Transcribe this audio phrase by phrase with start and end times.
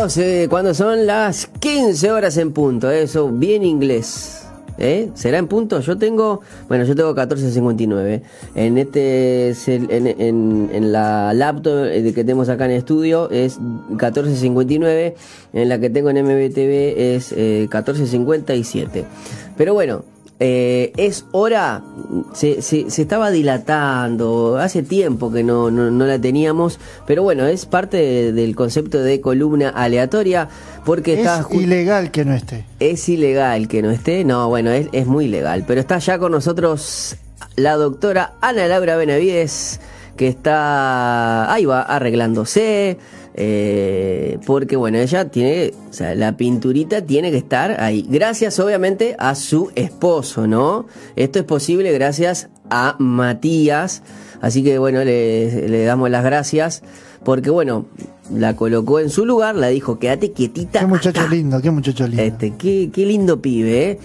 [0.00, 4.46] Eh, cuando son las 15 horas en punto, eso, bien inglés.
[4.78, 5.10] ¿Eh?
[5.12, 5.78] ¿Será en punto?
[5.80, 8.22] Yo tengo, bueno, yo tengo 14.59.
[8.54, 15.14] En este, en, en, en la laptop eh, que tenemos acá en estudio es 14.59.
[15.52, 19.04] En la que tengo en MBTV es eh, 14.57.
[19.58, 20.04] Pero bueno,
[20.42, 21.82] eh, es hora,
[22.32, 27.46] se, se, se, estaba dilatando, hace tiempo que no, no, no la teníamos, pero bueno,
[27.46, 30.48] es parte de, del concepto de columna aleatoria,
[30.86, 31.46] porque es está...
[31.50, 32.64] ilegal que no esté.
[32.78, 36.32] Es ilegal que no esté, no, bueno, es, es muy legal, pero está ya con
[36.32, 37.16] nosotros
[37.56, 39.78] la doctora Ana Laura Benavides,
[40.16, 42.96] que está, ahí va, arreglándose,
[43.34, 48.06] eh, porque bueno, ella tiene, o sea, la pinturita tiene que estar ahí.
[48.08, 50.86] Gracias obviamente a su esposo, ¿no?
[51.16, 54.02] Esto es posible gracias a Matías.
[54.40, 56.82] Así que bueno, le, le damos las gracias.
[57.24, 57.84] Porque bueno,
[58.34, 60.80] la colocó en su lugar, la dijo, quédate quietita.
[60.80, 61.28] Qué muchacho acá".
[61.28, 62.22] lindo, qué muchacho lindo.
[62.22, 63.98] Este, qué, qué lindo pibe, ¿eh?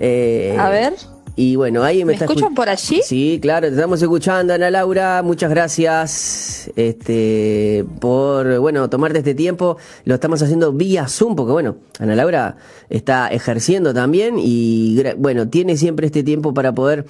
[0.00, 0.94] Eh, A ver.
[1.38, 3.00] Y bueno, ahí me, ¿Me está escuchan escu- por allí?
[3.04, 5.22] Sí, claro, te estamos escuchando, Ana Laura.
[5.22, 9.76] Muchas gracias este, por, bueno, tomarte este tiempo.
[10.06, 12.56] Lo estamos haciendo vía Zoom, porque bueno, Ana Laura
[12.88, 17.04] está ejerciendo también y, bueno, tiene siempre este tiempo para poder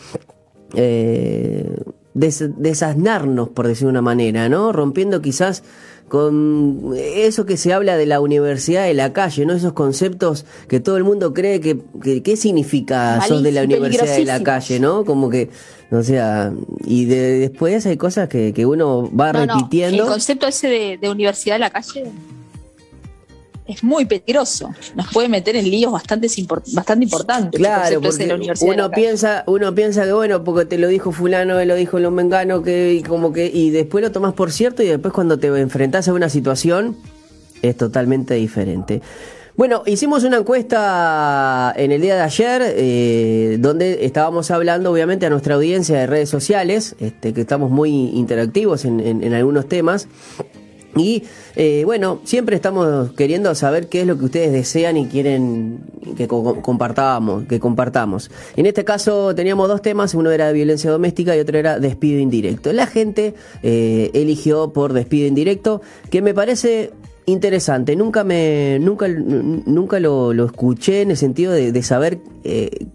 [0.75, 1.77] eh,
[2.15, 4.73] des- desasnarnos, por decir una manera, ¿no?
[4.73, 5.63] Rompiendo quizás
[6.09, 9.55] con eso que se habla de la universidad de la calle, ¿no?
[9.55, 13.87] Esos conceptos que todo el mundo cree que, que ¿qué significa sos de la Malísimo,
[13.87, 15.05] universidad de la calle, ¿no?
[15.05, 15.51] Como que,
[15.91, 16.53] o sea,
[16.85, 20.05] y de- después hay cosas que, que uno va No, no, repitiendo.
[20.05, 22.05] el concepto ese de, de universidad de la calle
[23.69, 24.70] es muy peligroso.
[24.95, 26.28] Nos puede meter en líos bastante,
[26.72, 27.59] bastante importantes.
[27.59, 31.62] Claro, porque la universidad uno piensa, uno piensa que bueno, porque te lo dijo fulano,
[31.64, 34.86] lo dijo lo mengano, que y como que, y después lo tomas por cierto, y
[34.86, 36.97] después cuando te enfrentás a una situación,
[37.62, 39.03] es totalmente diferente.
[39.56, 45.30] Bueno, hicimos una encuesta en el día de ayer, eh, donde estábamos hablando, obviamente, a
[45.30, 50.08] nuestra audiencia de redes sociales, este, que estamos muy interactivos en, en- en algunos temas.
[50.96, 51.24] Y
[51.57, 55.80] eh, bueno, siempre estamos queriendo saber qué es lo que ustedes desean y quieren
[56.17, 58.30] que co- compartamos, que compartamos.
[58.57, 62.73] En este caso teníamos dos temas, uno era violencia doméstica y otro era despido indirecto.
[62.73, 66.92] La gente eh, eligió por despido indirecto, que me parece
[67.27, 67.96] interesante.
[67.96, 72.86] Nunca me, nunca, nunca lo, lo escuché en el sentido de, de saber eh,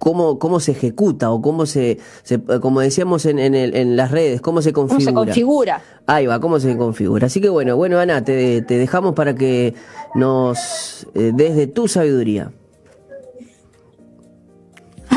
[0.00, 4.10] cómo, cómo se ejecuta o cómo se, se- como decíamos en, en, el- en las
[4.10, 5.12] redes, cómo se ¿Cómo configura.
[5.12, 5.82] se configura?
[6.06, 7.26] Ahí va, cómo se configura.
[7.26, 9.74] Así que bueno, bueno, Ana, te, te dejamos para que
[10.16, 12.50] nos eh, des de tu sabiduría.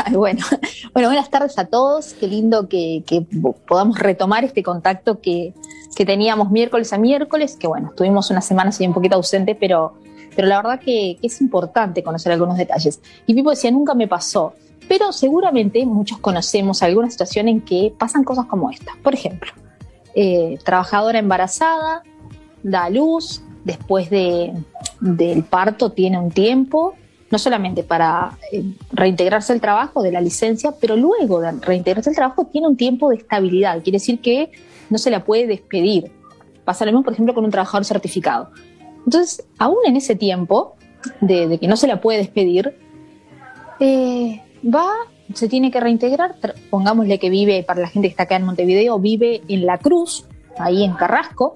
[0.05, 0.43] Ay, bueno.
[0.93, 2.13] bueno, buenas tardes a todos.
[2.19, 3.25] Qué lindo que, que
[3.67, 5.53] podamos retomar este contacto que,
[5.95, 9.93] que teníamos miércoles a miércoles, que bueno, estuvimos una semana así un poquito ausente, pero,
[10.35, 13.01] pero la verdad que, que es importante conocer algunos detalles.
[13.27, 14.53] Y Pipo decía, nunca me pasó.
[14.87, 18.93] Pero seguramente muchos conocemos alguna situación en que pasan cosas como esta.
[19.01, 19.51] Por ejemplo,
[20.15, 22.03] eh, trabajadora embarazada,
[22.63, 24.53] da luz, después de,
[24.99, 26.95] del parto tiene un tiempo,
[27.31, 32.15] no solamente para eh, reintegrarse al trabajo de la licencia, pero luego de reintegrarse al
[32.15, 33.81] trabajo tiene un tiempo de estabilidad.
[33.81, 34.51] Quiere decir que
[34.89, 36.11] no se la puede despedir.
[36.65, 38.51] Pasa lo mismo, por ejemplo, con un trabajador certificado.
[39.05, 40.75] Entonces, aún en ese tiempo
[41.19, 42.77] de, de que no se la puede despedir,
[43.79, 44.89] eh, va,
[45.33, 46.35] se tiene que reintegrar.
[46.69, 50.25] Pongámosle que vive, para la gente que está acá en Montevideo, vive en La Cruz,
[50.57, 51.55] ahí en Carrasco,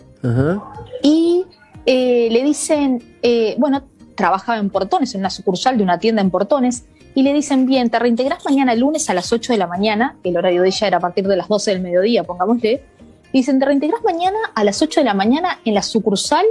[1.03, 1.45] y
[1.85, 3.84] eh, le dicen, eh, bueno,
[4.16, 6.85] trabajaba en Portones, en una sucursal de una tienda en Portones,
[7.16, 10.38] y le dicen, bien, te reintegrás mañana lunes a las 8 de la mañana, el
[10.38, 12.84] horario de ella era a partir de las 12 del mediodía, pongámosle,
[13.31, 16.45] y dicen, te reintegrás mañana a las 8 de la mañana en la sucursal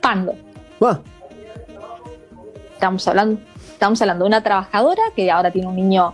[0.00, 0.34] Pando.
[0.82, 1.02] Va,
[2.78, 3.40] Estamos hablando,
[3.78, 6.12] estamos hablando de una trabajadora que ahora tiene un niño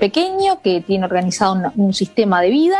[0.00, 2.78] pequeño, que tiene organizado un, sistema de vida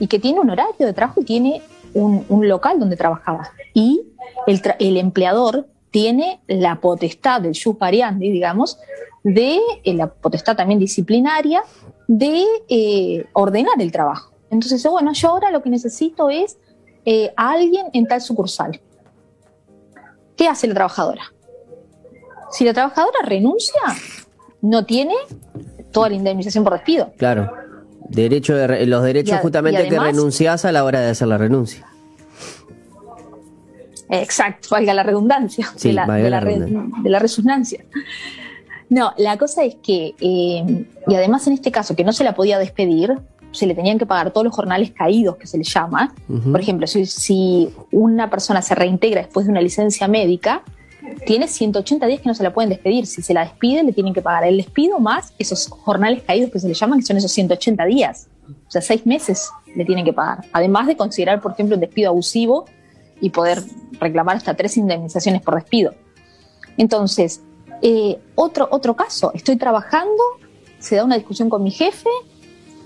[0.00, 3.50] y que tiene un horario de trabajo y tiene un, local donde trabajaba.
[3.74, 4.06] Y
[4.46, 7.76] el, empleador tiene la potestad del jus
[8.16, 8.78] digamos,
[9.22, 11.62] de eh, la potestad también disciplinaria
[12.06, 14.32] de eh, ordenar el trabajo.
[14.50, 16.56] Entonces, bueno, yo ahora lo que necesito es
[17.04, 18.80] eh, a alguien en tal sucursal.
[20.36, 21.34] ¿Qué hace la trabajadora?
[22.50, 23.80] Si la trabajadora renuncia,
[24.62, 25.14] no tiene
[25.92, 27.12] toda la indemnización por despido.
[27.16, 27.52] claro.
[28.10, 31.36] Derecho de re- los derechos a- justamente que renunciás a la hora de hacer la
[31.36, 31.86] renuncia.
[34.10, 37.02] Exacto, valga la redundancia Sí, de, la, de, la la re- redundancia.
[37.02, 37.84] de la resonancia.
[38.88, 42.34] No, la cosa es que, eh, y además en este caso que no se la
[42.34, 43.18] podía despedir,
[43.52, 46.14] se le tenían que pagar todos los jornales caídos, que se le llama.
[46.50, 50.62] Por ejemplo, si, si, una persona se reintegra después de una licencia médica,
[51.26, 53.06] tiene 180 días que no se la pueden despedir.
[53.06, 56.58] Si se la despide, le tienen que pagar el despido más esos jornales caídos que
[56.58, 58.28] se le llaman, que son esos 180 días.
[58.66, 60.44] O sea, seis meses le tienen que pagar.
[60.52, 62.66] Además de considerar, por ejemplo, un despido abusivo
[63.20, 63.62] y poder
[64.00, 65.94] reclamar hasta tres indemnizaciones por despido.
[66.76, 67.42] Entonces,
[67.82, 70.22] eh, otro, otro caso, estoy trabajando,
[70.78, 72.08] se da una discusión con mi jefe,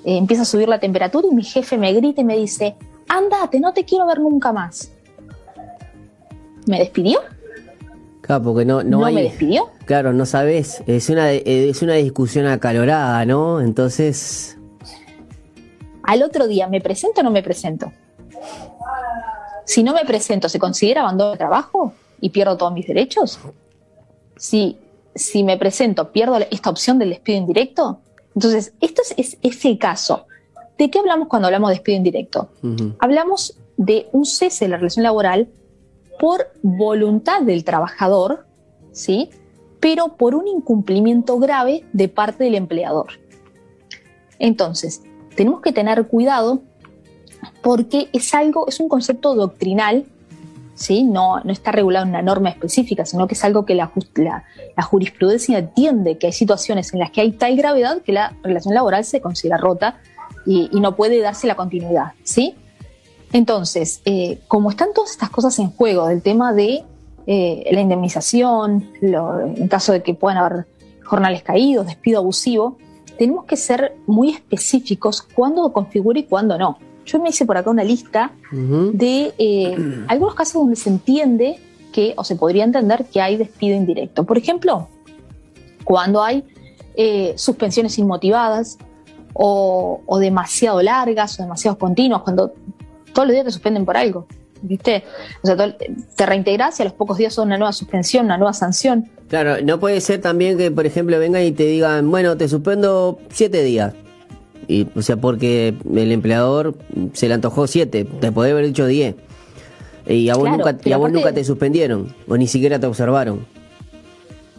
[0.04, 2.74] eh, empieza a subir la temperatura y mi jefe me grita y me dice,
[3.08, 4.92] andate, no te quiero ver nunca más.
[6.66, 7.20] ¿Me despidió?
[8.22, 9.68] Claro, porque no, no, me despidió?
[9.84, 13.60] Claro, no sabes, es una, es una discusión acalorada, ¿no?
[13.60, 14.56] Entonces...
[16.04, 17.92] Al otro día, ¿me presento o no me presento?
[19.64, 23.40] Si no me presento, ¿se considera abandono de trabajo y pierdo todos mis derechos?
[24.36, 24.78] Si,
[25.14, 28.00] si me presento, pierdo esta opción del despido indirecto.
[28.34, 30.26] Entonces, esto es, es, el caso.
[30.78, 32.50] ¿De qué hablamos cuando hablamos de despido indirecto?
[32.98, 35.48] Hablamos de un cese de la relación laboral
[36.22, 38.46] por voluntad del trabajador,
[38.92, 39.30] ¿sí?
[39.80, 43.18] pero por un incumplimiento grave de parte del empleador.
[44.38, 45.02] Entonces,
[45.34, 46.62] tenemos que tener cuidado
[47.60, 50.04] porque es algo, es un concepto doctrinal,
[50.76, 51.02] ¿sí?
[51.02, 53.90] no, no está regulado en una norma específica, sino que es algo que la,
[54.80, 59.04] jurisprudencia entiende que hay situaciones en las que hay tal gravedad que la relación laboral
[59.04, 59.98] se considera rota
[60.46, 62.12] y, no puede darse la continuidad.
[62.22, 62.54] ¿sí?
[63.32, 66.84] Entonces, eh, como están todas estas cosas en juego del tema de
[67.26, 70.66] eh, la indemnización, en caso de que puedan haber
[71.04, 72.76] jornales caídos, despido abusivo,
[73.18, 76.78] tenemos que ser muy específicos cuándo configura y cuándo no.
[77.04, 79.76] Yo me hice por acá una lista de eh,
[80.08, 81.58] algunos casos donde se entiende
[81.92, 84.24] que, o se podría entender que hay despido indirecto.
[84.24, 84.88] Por ejemplo,
[85.84, 86.44] cuando hay
[86.94, 88.78] eh, suspensiones inmotivadas
[89.34, 92.52] o, demasiado largas o demasiado continuas, cuando
[93.12, 94.26] todos los días te suspenden por algo.
[94.64, 95.02] ¿Viste?
[95.42, 98.52] O sea, te reintegras y a los pocos días son una nueva suspensión, una nueva
[98.52, 99.10] sanción.
[99.28, 103.18] Claro, no puede ser también que, por ejemplo, vengan y te digan, bueno, te suspendo
[103.30, 103.94] siete días.
[104.68, 106.76] Y, o sea, porque el empleador
[107.12, 109.16] se le antojó siete, te podría haber dicho diez.
[110.06, 113.44] Y a vos, nunca, y a vos nunca te suspendieron, o ni siquiera te observaron.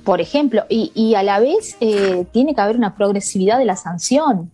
[0.03, 3.77] Por ejemplo, y, y a la vez eh, tiene que haber una progresividad de la
[3.77, 4.51] sanción.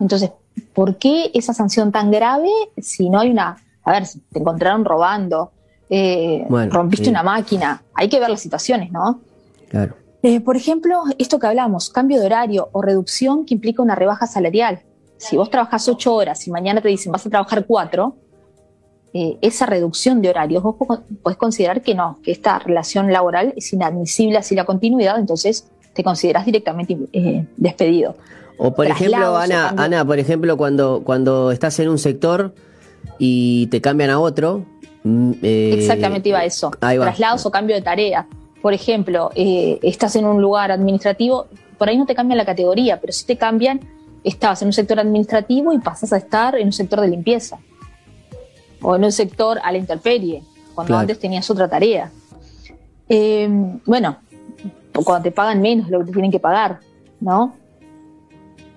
[0.00, 0.30] Entonces,
[0.74, 3.56] ¿por qué esa sanción tan grave si no hay una...
[3.84, 5.50] A ver, te encontraron robando,
[5.88, 9.20] eh, rompiste una máquina, hay que ver las situaciones, ¿no?
[9.70, 9.94] Claro.
[10.22, 14.26] Eh, por ejemplo, esto que hablamos, cambio de horario o reducción que implica una rebaja
[14.26, 14.80] salarial.
[15.16, 18.16] Si vos trabajas ocho horas y mañana te dicen vas a trabajar cuatro,
[19.14, 20.76] eh, esa reducción de horarios vos
[21.22, 26.04] podés considerar que no, que esta relación laboral es inadmisible así la continuidad, entonces te
[26.04, 28.16] consideras directamente eh, despedido.
[28.58, 32.54] O por ejemplo, Ana, Ana, por ejemplo, cuando, cuando estás en un sector
[33.18, 34.64] y te cambian a otro.
[35.04, 36.70] Mm, Exactamente iba a eso.
[36.70, 38.26] Traslados o cambio de tarea
[38.62, 41.46] por ejemplo, eh, estás en un lugar administrativo,
[41.76, 43.80] por ahí no te cambian la categoría, pero sí te cambian,
[44.24, 47.58] estabas en un sector administrativo y pasas a estar en un sector de limpieza.
[48.82, 50.42] O en un sector a la intemperie,
[50.74, 52.10] cuando antes tenías otra tarea.
[53.08, 54.18] Em, bueno,
[55.04, 56.80] cuando te pagan menos lo que te tienen que pagar,
[57.20, 57.54] ¿no?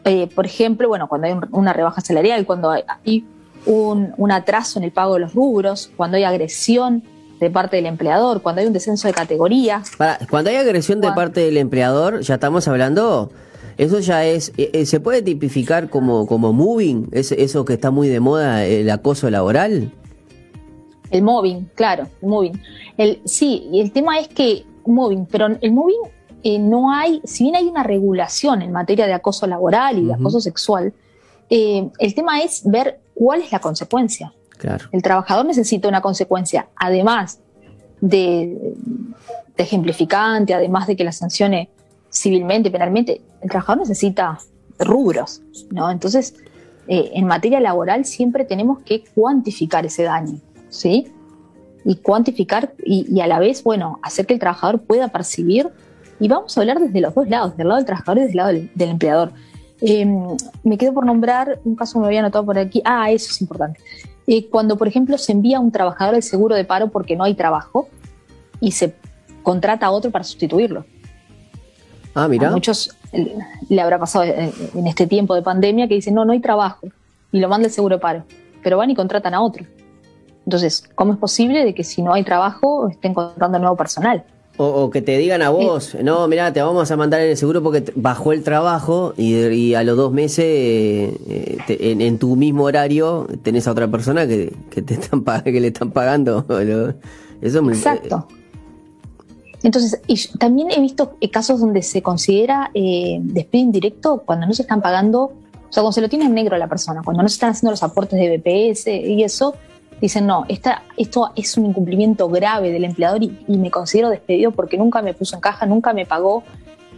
[0.06, 3.26] Eh, por ejemplo, bueno, cuando hay una rebaja salarial, cuando hay,
[3.66, 7.04] un, un, atraso en el pago de los rubros, cuando hay agresión
[7.40, 9.84] de parte del empleador, cuando hay un descenso de categoría.
[10.30, 13.32] cuando hay agresión de parte del empleador, ya estamos hablando,
[13.78, 17.10] eso ya es, eh, eh, ¿se puede tipificar como, como moving?
[17.12, 19.92] ¿Es, eso que está muy de moda, el acoso laboral?
[21.10, 22.62] El moving, claro, el moving.
[22.98, 26.02] El, sí, y el tema es que moving, pero el moving
[26.44, 30.14] eh, no hay, si bien hay una regulación en materia de acoso laboral y de
[30.14, 30.94] acoso sexual,
[31.50, 34.34] el tema es ver cuál es la consecuencia.
[34.92, 37.40] El trabajador necesita una consecuencia, además
[38.00, 38.76] de,
[39.58, 41.70] ejemplificante, además de que la sancione
[42.12, 44.40] civilmente, penalmente, el trabajador necesita
[44.80, 45.92] rubros, ¿no?
[45.92, 46.36] Entonces,
[46.88, 51.12] eh, en materia laboral siempre tenemos que cuantificar ese daño, ¿sí?
[51.86, 55.70] Y cuantificar y, a la vez, bueno, hacer que el trabajador pueda percibir,
[56.22, 58.50] y vamos a hablar desde los dos lados, del lado del trabajador y del lado
[58.50, 59.32] del, empleador.
[59.82, 62.80] Em, me quedo por nombrar un caso que me había anotado por aquí.
[62.86, 63.80] Ah, eso es importante.
[64.28, 67.34] Eh, cuando, por ejemplo, se envía un trabajador al seguro de paro porque no hay
[67.34, 67.90] trabajo
[68.60, 68.94] y se
[69.42, 70.86] contrata a otro para sustituirlo.
[72.14, 72.50] Ah, mira.
[72.50, 72.96] A muchos
[73.68, 76.88] le habrá pasado eh, en este tiempo de pandemia que dicen, no, no hay trabajo
[77.32, 78.26] y lo manda el seguro de paro,
[78.62, 79.66] pero van y contratan a otro.
[80.46, 84.24] Entonces, ¿cómo es posible de que si no hay trabajo estén contratando nuevo personal?
[84.58, 87.64] O, que te digan a vos, no, mira, te vamos a mandar en el seguro
[87.64, 93.68] porque bajó el trabajo y, a los dos meses eh, en, tu mismo horario tenés
[93.68, 96.46] a otra persona que, te están que le están pagando.
[97.42, 98.28] Eso Exacto.
[99.64, 104.64] Entonces, y también he visto casos donde se considera eh, despido indirecto cuando no se
[104.64, 105.34] están pagando, o
[105.70, 107.72] sea, cuando se lo tiene en negro a la persona, cuando no se están haciendo
[107.72, 109.56] los aportes de BPS y eso,
[110.02, 114.78] dicen, no, esta, esto es un incumplimiento grave del empleador y, me considero despedido porque
[114.78, 116.44] nunca me puso en caja, nunca me pagó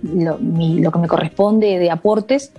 [0.02, 2.54] lo, que me corresponde de aportes,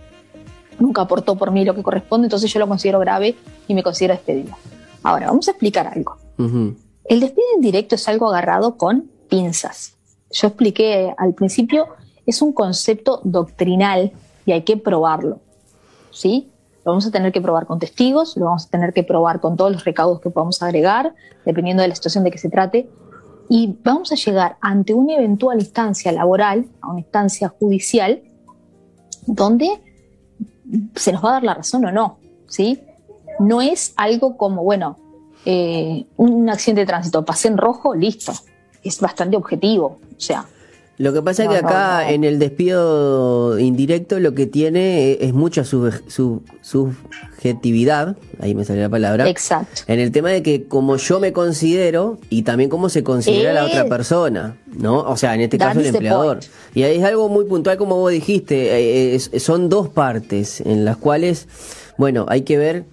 [0.79, 3.37] nunca aportó por mí lo que corresponde, entonces yo lo considero grave
[3.67, 4.55] y me considero despedido.
[5.03, 6.17] Ahora, vamos a explicar algo.
[7.05, 9.95] El despido indirecto es algo agarrado con pinzas.
[10.31, 11.87] Yo expliqué al principio,
[12.27, 14.13] es un concepto doctrinal
[14.47, 15.41] y hay que probarlo.
[16.11, 16.51] ¿Sí?
[16.85, 19.57] Lo vamos a tener que probar con testigos, lo vamos a tener que probar con
[19.57, 21.15] todos los recaudos que podamos agregar,
[21.45, 22.89] dependiendo de la situación de que se trate,
[23.49, 28.23] y vamos a llegar ante una eventual instancia laboral, a una instancia judicial,
[29.27, 29.81] donde
[30.95, 32.81] se nos va a dar la razón o no, ¿sí?
[33.39, 34.97] No es algo como, bueno,
[35.45, 38.33] eh, un accidente de tránsito, pasé en rojo, listo.
[38.83, 40.45] Es bastante objetivo, o sea,
[40.97, 45.65] lo que pasa es que acá en el despido indirecto lo que tiene es mucha
[45.65, 49.29] subjetividad, ahí me sale la palabra.
[49.29, 49.83] Exacto.
[49.89, 53.65] En el tema de que como yo me considero y también cómo se considera la
[53.65, 53.89] otra eh.
[53.89, 55.01] persona, ¿no?
[55.01, 56.39] O sea, en este caso el empleador.
[56.75, 60.97] Y ahí es algo muy puntual como vos dijiste, eh, son dos partes en las
[60.97, 61.49] cuales,
[61.99, 62.85] bueno, hay que ver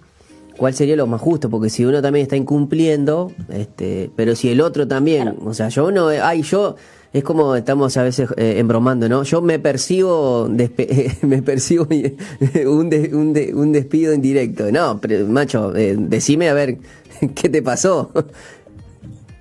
[0.58, 4.60] cuál sería lo más justo, porque si uno también está incumpliendo, este, pero si el
[4.62, 6.78] otro también, o sea, yo no, ay, yo
[7.14, 9.24] es como estamos a veces eh, embromando, ¿no?
[9.24, 10.48] Yo me percibo,
[11.22, 11.86] me percibo
[12.66, 14.72] un, un, despido indirecto.
[14.72, 16.78] No, pero, macho, eh, decime a ver
[17.36, 18.12] qué te pasó.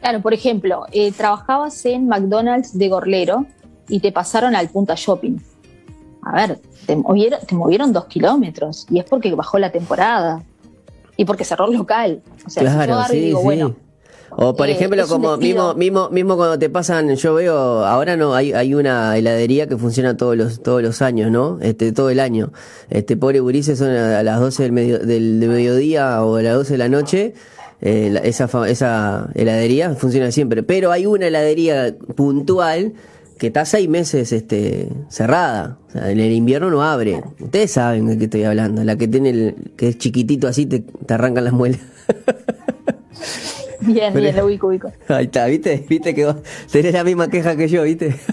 [0.01, 3.47] Claro, por ejemplo, eh, trabajabas en McDonald's de Gorlero
[3.89, 5.37] y te pasaron al Punta Shopping.
[6.23, 10.43] A ver, te movieron, te movieron dos kilómetros y es porque bajó la temporada
[11.17, 12.23] y porque cerró el local.
[12.47, 13.77] O sea, claro, si yo digo, bueno,
[14.31, 18.35] o por eh, ejemplo, como mismo, mismo, mismo cuando te pasan, yo veo, ahora no,
[18.35, 21.59] hay, hay una heladería que funciona todos los, todos los años, ¿no?
[21.61, 22.53] Este, todo el año.
[22.91, 26.73] Este, pobre Burice son a, las 12 del, medio, del, mediodía o a las 12
[26.75, 27.35] de la noche.
[27.83, 30.63] Eh, esa, esa heladería funciona siempre.
[30.63, 32.93] Pero hay una heladería puntual
[33.39, 35.79] que está seis meses este, cerrada.
[35.89, 37.23] O sea, en el invierno no abre.
[37.41, 38.85] Ustedes saben de qué estoy hablando.
[38.85, 41.81] La que tiene el, que es chiquitito así, te, te arrancan las muelas.
[43.87, 44.93] Bien, bien, lo ubico, ubico.
[45.09, 45.85] Ahí está, ¿viste?
[45.89, 46.37] ¿Viste que vos
[46.71, 48.15] tenés la misma queja que yo, viste?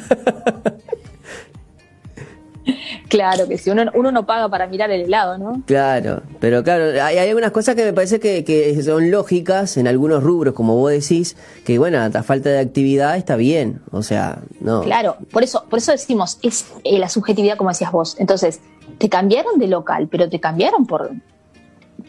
[3.10, 5.64] Claro, que si uno, uno no paga para mirar el helado, ¿no?
[5.66, 10.22] Claro, pero claro, hay, algunas cosas que me parece que, que, son lógicas en algunos
[10.24, 14.82] rubros, como vos decís, que bueno, a falta de actividad está bien, o sea, no.
[14.82, 18.18] Claro, por eso, por eso decimos, es eh, la subjetividad como decías vos.
[18.20, 18.60] Entonces,
[18.98, 21.12] te cambiaron de local, pero te cambiaron por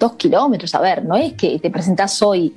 [0.01, 2.55] dos kilómetros, a ver, no es que te presentás hoy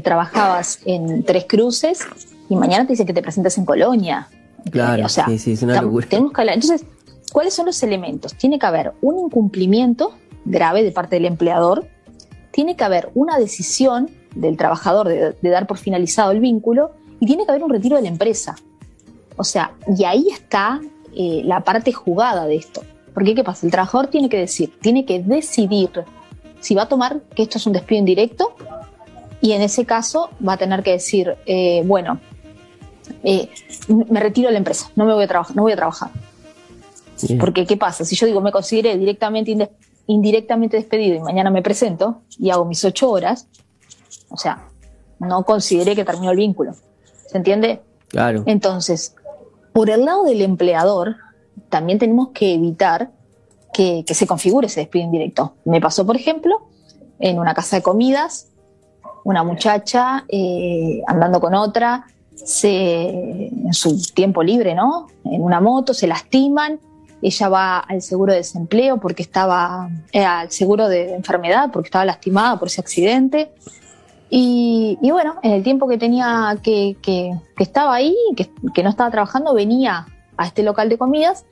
[0.00, 2.06] trabajabas en Tres Cruces
[2.48, 4.28] y mañana te dice que te presentas en Colonia.
[4.70, 6.06] Claro, sí, sí, es una locura.
[6.08, 6.54] Tenemos que hablar.
[6.54, 6.86] Entonces,
[7.32, 8.34] ¿cuáles son los elementos?
[8.34, 11.86] Tiene que haber un incumplimiento grave de parte del empleador,
[12.50, 17.44] tiene que haber una decisión del trabajador de, dar por finalizado el vínculo y tiene
[17.44, 18.56] que haber un retiro de la empresa.
[19.36, 20.80] O sea, y ahí está
[21.16, 22.82] eh, la parte jugada de esto.
[23.12, 23.66] Porque ¿qué pasa?
[23.66, 25.90] El trabajador tiene que decir, tiene que decidir
[26.60, 28.54] si va a tomar que esto es un despido indirecto
[29.44, 32.18] y en ese caso va a tener que decir, eh, bueno,
[33.22, 33.50] eh,
[33.88, 36.10] me retiro de la empresa, no me voy a trabajar, no voy a trabajar.
[37.38, 38.06] Porque ¿qué pasa?
[38.06, 39.70] Si yo digo me consideré directamente
[40.06, 43.46] indirectamente despedido y mañana me presento y hago mis ocho horas,
[44.30, 44.66] o sea,
[45.18, 46.72] no consideré que terminó el vínculo.
[47.26, 47.82] ¿Se entiende?
[48.08, 48.44] Claro.
[48.46, 49.14] Entonces,
[49.74, 51.16] por el lado del empleador,
[51.68, 53.10] también tenemos que evitar
[53.74, 55.56] que, que se configure ese despido indirecto.
[55.66, 56.66] Me pasó, por ejemplo,
[57.18, 58.48] en una casa de comidas,
[59.24, 65.08] una muchacha eh, andando con otra, se, en su tiempo libre, ¿no?
[65.24, 66.78] En una moto, se lastiman,
[67.22, 72.04] ella va al seguro de desempleo porque estaba, eh, al seguro de enfermedad porque estaba
[72.04, 73.50] lastimada por ese accidente.
[74.36, 79.08] Y, bueno, en el tiempo que tenía que, que, estaba ahí, que, que, no estaba
[79.10, 81.44] trabajando, venía a este local de comidas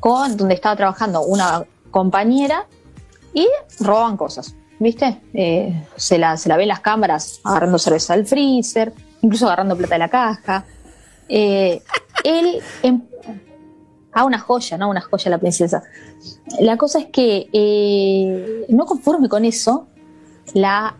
[0.00, 2.66] con donde estaba trabajando una compañera
[3.34, 3.46] y
[3.78, 4.56] robaban cosas.
[4.78, 5.20] ¿Viste?
[5.32, 9.76] Eh, se, la, se la ve en las cámaras agarrando cerveza al freezer, incluso agarrando
[9.76, 10.64] plata de la caja.
[11.28, 11.82] Eh,
[12.22, 12.60] él.
[12.82, 13.02] Em,
[14.12, 14.88] ah, una joya, ¿no?
[14.90, 15.82] Una joya la princesa.
[16.60, 19.86] La cosa es que, eh, no conforme con eso,
[20.52, 20.96] la,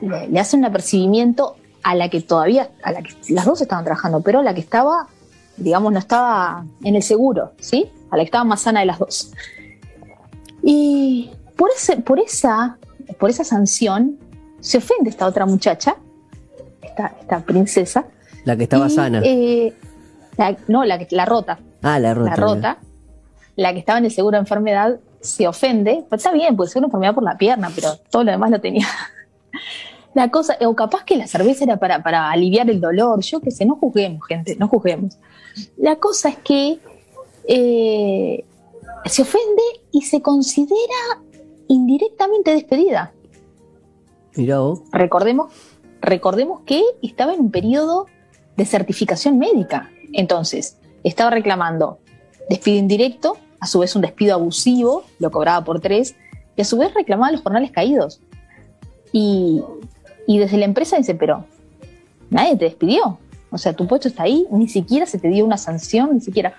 [0.00, 4.20] le, hacen un apercibimiento a la que todavía, a la que las dos estaban trabajando,
[4.20, 5.08] pero a la que estaba
[5.60, 7.90] digamos, no estaba en el seguro, ¿sí?
[8.10, 9.32] A la que estaba más sana de las dos.
[10.62, 12.78] Y por, ese, por, esa,
[13.18, 14.18] por esa sanción
[14.60, 15.96] se ofende esta otra muchacha,
[16.82, 18.04] esta, esta princesa.
[18.44, 19.22] La que estaba y, sana.
[19.24, 19.72] eh,
[20.36, 21.58] la- no, la, la rota.
[21.82, 22.30] ah, la rota.
[22.30, 22.78] la rota,
[23.56, 26.04] la que estaba en el seguro de enfermedad, se ofende.
[26.08, 28.60] Pero está bien, puede ser una enfermedad por la pierna, pero todo lo demás lo
[28.60, 28.86] tenía.
[30.12, 33.52] La cosa, o capaz que la cerveza era para, para aliviar el dolor, yo qué
[33.52, 35.16] sé, no juzguemos, gente, no juzguemos.
[35.76, 36.80] La cosa es que
[37.46, 38.44] eh,
[39.04, 39.62] se ofende
[39.92, 41.20] y se considera
[41.70, 43.12] indirectamente despedida.
[44.34, 44.80] Mirá vos.
[44.90, 45.52] Recordemos,
[46.00, 48.06] recordemos que estaba en un periodo
[48.56, 49.88] de certificación médica.
[50.12, 51.98] Entonces, estaba reclamando
[52.48, 56.16] despido indirecto, a su vez un despido abusivo, lo cobraba por tres,
[56.56, 58.20] y a su vez reclamaba los jornales caídos.
[59.12, 59.62] Y,
[60.26, 61.44] y desde la empresa dice, pero
[62.30, 63.18] nadie te despidió.
[63.52, 66.54] O sea, tu puesto está ahí, ni siquiera se te dio una sanción, ni siquiera.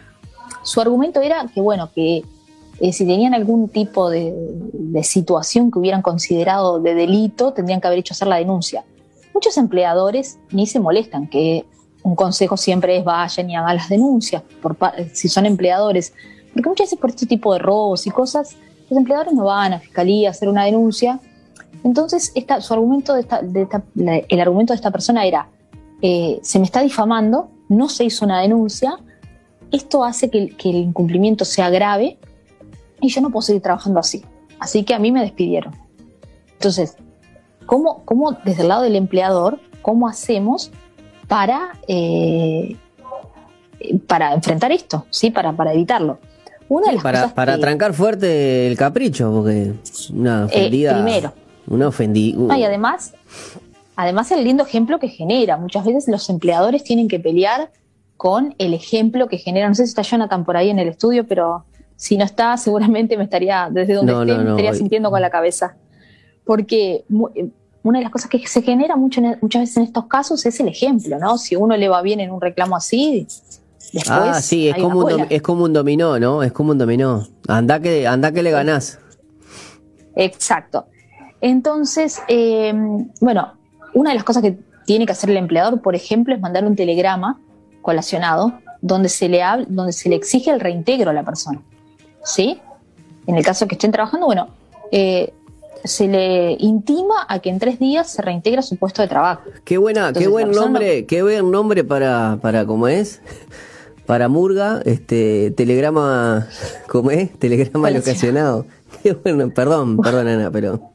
[0.63, 2.24] Su argumento era que, bueno, que
[2.80, 4.34] eh, si tenían algún tipo de,
[4.91, 8.83] de situación que hubieran considerado de delito, tendrían que haber hecho hacer la denuncia.
[9.33, 11.65] Muchos empleadores ni se molestan, que
[12.03, 14.75] un consejo siempre es vayan y hagan las denuncias, por,
[15.13, 16.13] si son empleadores,
[16.53, 18.57] porque muchas veces por este tipo de robos y cosas,
[18.89, 21.19] los empleadores no van a fiscalía a hacer una denuncia.
[21.83, 25.48] Entonces, esta, su argumento de esta- de esta- el argumento de esta persona era,
[26.01, 28.98] eh, se me está difamando, no se hizo una denuncia,
[29.71, 32.17] esto hace que, que el incumplimiento sea grave
[33.00, 34.21] y yo no puedo seguir trabajando así.
[34.62, 35.74] Así que a mí me despidieron.
[36.53, 36.96] Entonces,
[37.65, 40.72] ¿cómo, cómo desde el lado del empleador, cómo hacemos
[41.27, 42.77] para, eh,
[44.08, 45.32] para enfrentar esto, ¿sí?
[45.32, 46.20] para, para evitarlo?
[46.70, 49.74] Una de las Para, cosas para que- trancar fuerte el capricho, porque
[50.13, 50.91] una ofendida.
[50.91, 51.34] Eh, primero.
[51.68, 52.38] Una ofendida.
[52.39, 53.13] No, y además,
[53.96, 55.58] además el lindo ejemplo que genera.
[55.58, 57.72] Muchas veces los empleadores tienen que pelear
[58.15, 59.68] con el ejemplo que genera.
[59.68, 61.65] No sé si está Jonathan por ahí en el estudio, pero
[62.01, 65.22] si no está, seguramente me estaría, desde donde No, esté, no, me estaría sintiendo con
[65.22, 65.75] la cabeza.
[66.43, 67.05] Porque
[67.36, 67.50] eh,
[67.84, 70.60] una de las cosas que se genera mucho en- muchas veces en estos casos es
[70.60, 71.38] el ejemplo, ¿no?
[71.38, 73.28] Si uno le va bien en un reclamo así,
[73.93, 74.10] después.
[74.10, 76.41] ah, sí, es como, un es como un dominó, ¿no?
[76.41, 77.28] Es como un dominó.
[77.47, 78.97] Anda que, anda que le ganás.
[80.15, 80.88] Exacto.
[81.39, 82.73] Entonces, eh,
[83.19, 83.54] bueno,
[83.93, 86.76] una de las cosas que tiene que hacer el empleador, por ejemplo, es mandar un
[86.76, 87.39] telegrama
[87.84, 91.62] colacionado donde se le habla, donde se le exige el reintegro a la persona.
[92.23, 92.60] ¿Sí?
[93.27, 94.49] En el caso que estén trabajando, bueno,
[94.91, 95.34] eh,
[95.84, 99.41] se le intima a que en tres días se reintegra su puesto de trabajo.
[99.63, 103.21] Qué buena, Entonces, qué buen persona- nombre, qué buen nombre para, para ¿cómo es?
[104.05, 106.47] Para Murga, este, telegrama,
[106.88, 107.31] ¿cómo es?
[107.39, 108.65] Telegrama locacionado.
[109.01, 110.91] Qué bueno, perdón, perdón Ana, pero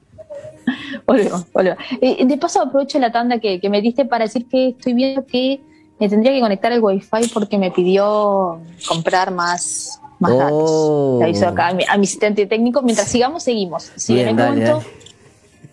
[1.06, 1.78] Volvemos, volvemos.
[2.00, 5.24] Eh, de paso aprovecho la tanda que, que me diste para decir que estoy viendo
[5.24, 5.60] que
[5.98, 10.38] me tendría que conectar el wifi porque me pidió comprar más, más Oh.
[10.38, 11.18] datos.
[11.20, 12.82] Le aviso acá a mi, a mi asistente técnico.
[12.82, 13.90] Mientras sigamos, seguimos.
[13.96, 14.90] Si Bien, en algún dale, momento.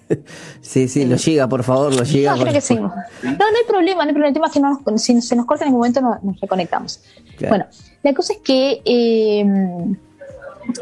[0.62, 2.36] sí, sí, lo llega, por favor, lo llega.
[2.36, 2.91] No, creo que seguimos.
[3.23, 4.27] No, no hay problema, no hay problema.
[4.27, 6.39] El tema es que no nos- si se nos corta en algún momento nos, nos
[6.39, 6.99] reconectamos.
[7.38, 7.49] Claro.
[7.49, 7.65] Bueno,
[8.03, 9.45] la cosa es que, eh,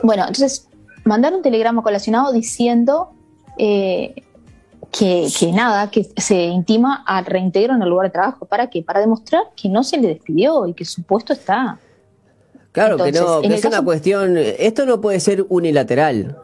[0.04, 0.68] bueno, entonces
[1.04, 3.12] mandar un telegrama colacionado diciendo
[3.58, 4.14] eh,
[4.92, 8.46] que, que nada, que se intima al reintegro en el lugar de trabajo.
[8.46, 8.82] ¿Para qué?
[8.84, 11.80] Para demostrar que no se le despidió y que su puesto está.
[12.72, 16.38] Claro que no, que es una cuestión, esto no puede ser unilateral.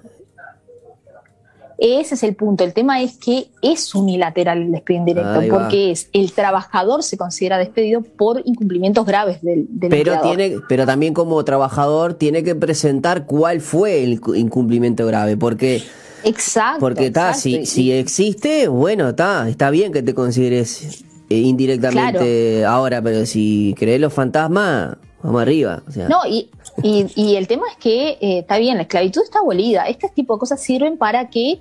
[1.80, 2.64] Ese es el punto.
[2.64, 7.60] El tema es que es unilateral el despido indirecto, porque es el trabajador se considera
[7.60, 10.38] despedido por incumplimientos graves del, del Pero empleador.
[10.38, 15.84] tiene, pero también como trabajador tiene que presentar cuál fue el cu- incumplimiento grave, porque
[16.24, 16.80] Exacto.
[16.80, 23.04] porque está, si, si existe, bueno, está, está bien que te consideres eh, indirectamente ahora,
[23.04, 25.82] pero si crees los fantasmas, vamos arriba.
[25.88, 26.50] O sea, No, y,
[26.84, 29.84] y, y el tema es que eh, está bien, la esclavitud está abolida.
[29.88, 31.60] Este tipo de cosas sirven para que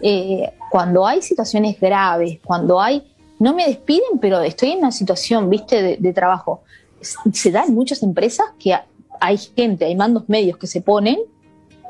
[0.00, 3.02] eh, cuando hay situaciones graves, cuando hay,
[3.38, 6.62] no me despiden, pero estoy en una situación, viste, de, de trabajo.
[7.32, 8.86] Se da en muchas empresas que ha-
[9.20, 11.18] hay gente, hay mandos medios que se ponen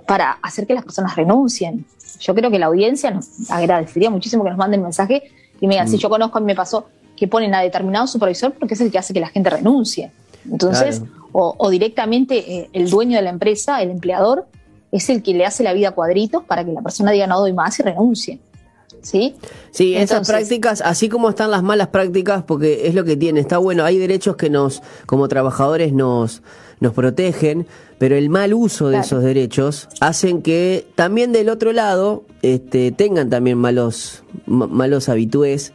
[0.06, 1.84] para hacer que las personas renuncien.
[2.20, 5.88] Yo creo que la audiencia nos agradecería muchísimo que nos manden mensaje y me digan,
[5.88, 8.90] si yo conozco, a mí me pasó que ponen a determinado supervisor porque es el
[8.90, 10.10] que hace que la gente renuncie.
[10.50, 11.12] Entonces, Claro.
[11.32, 14.46] o, o directamente eh, el dueño de la empresa, el empleador,
[14.92, 17.38] es el que le hace la vida a cuadritos para que la persona diga no
[17.40, 18.40] doy más y renuncie.
[19.02, 19.36] ¿Sí?
[19.70, 23.58] Sí, esas prácticas, así como están las malas prácticas, porque es lo que tiene, está
[23.58, 26.42] bueno, hay derechos que nos, como trabajadores, nos,
[26.80, 27.66] nos protegen,
[27.98, 29.06] pero el mal uso de Claro.
[29.06, 35.72] esos derechos hacen que también del otro lado este, tengan también malos, ma- malos habitués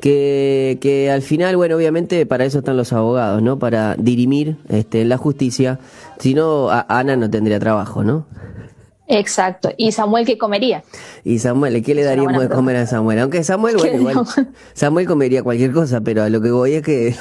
[0.00, 3.58] que, que al final, bueno, obviamente para eso están los abogados, ¿no?
[3.58, 5.78] Para dirimir este, la justicia.
[6.18, 8.26] Si no, Ana no tendría trabajo, ¿no?
[9.08, 9.70] Exacto.
[9.76, 10.84] ¿Y Samuel qué comería?
[11.24, 13.18] ¿Y Samuel, qué le daríamos de comer a Samuel?
[13.18, 14.26] Aunque Samuel, bueno, igual,
[14.74, 17.14] Samuel comería cualquier cosa, pero a lo que voy es que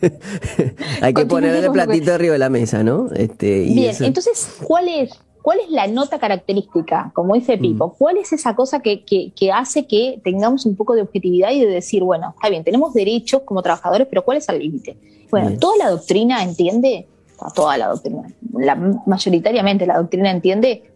[1.02, 3.10] hay que ponerle el platito arriba de la mesa, ¿no?
[3.14, 5.10] Este, Bien, entonces, ¿cuál es,
[5.46, 7.12] ¿cuál es la nota característica?
[7.14, 7.92] Como dice Pipo, mm.
[7.98, 11.68] ¿cuál es esa cosa que, que, hace que tengamos un poco de objetividad y de
[11.68, 14.96] decir, bueno, está bien, tenemos derechos como trabajadores, pero ¿cuál es el límite?
[15.30, 17.06] Bueno, toda la doctrina entiende,
[17.54, 18.74] toda la doctrina, la,
[19.06, 20.90] mayoritariamente la doctrina entiende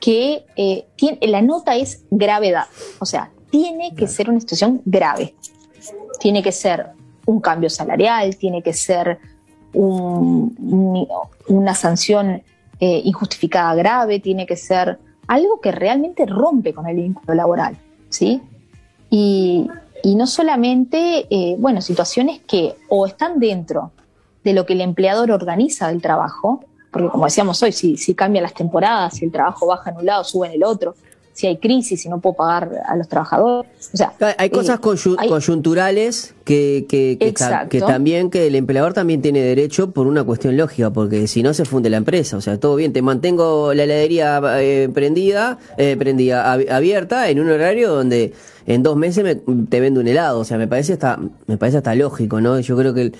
[0.00, 2.64] que eh, tiene, la nota es gravedad,
[2.98, 5.34] o sea, tiene que ser una situación grave,
[6.18, 6.92] tiene que ser
[7.26, 9.18] un cambio salarial, tiene que ser
[9.74, 12.42] una sanción
[12.84, 17.76] eh, injustificada grave, tiene que ser algo que realmente rompe con el vínculo laboral,
[18.08, 18.42] ¿sí?
[19.08, 19.68] Y,
[20.04, 23.92] no solamente, eh, bueno, situaciones que o están dentro
[24.42, 28.42] de lo que el empleador organiza del trabajo, porque como decíamos hoy, si, si cambian
[28.42, 30.96] las temporadas, si el trabajo baja en un lado, sube en el otro,
[31.32, 33.70] si hay crisis y no puedo pagar a los trabajadores.
[33.92, 39.40] O sea, hay cosas eh, coyunturales que, que, que, también que el empleador también tiene
[39.40, 42.36] derecho por una cuestión lógica, porque si no se funde la empresa.
[42.36, 47.50] O sea, todo bien, te mantengo la heladería eh, prendida, eh, prendida, abierta en un
[47.50, 48.34] horario donde
[48.66, 50.40] en dos meses te vendo un helado.
[50.40, 52.60] O sea, me parece hasta, me parece hasta lógico, ¿no?
[52.60, 53.14] Yo creo que el,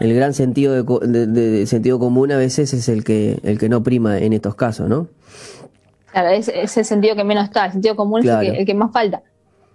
[0.00, 4.18] el gran sentido de, sentido común a veces es el que el que no prima
[4.18, 5.08] en estos casos, ¿no?
[6.12, 9.22] Claro, es, el sentido que menos está, el sentido común es el que, más falta.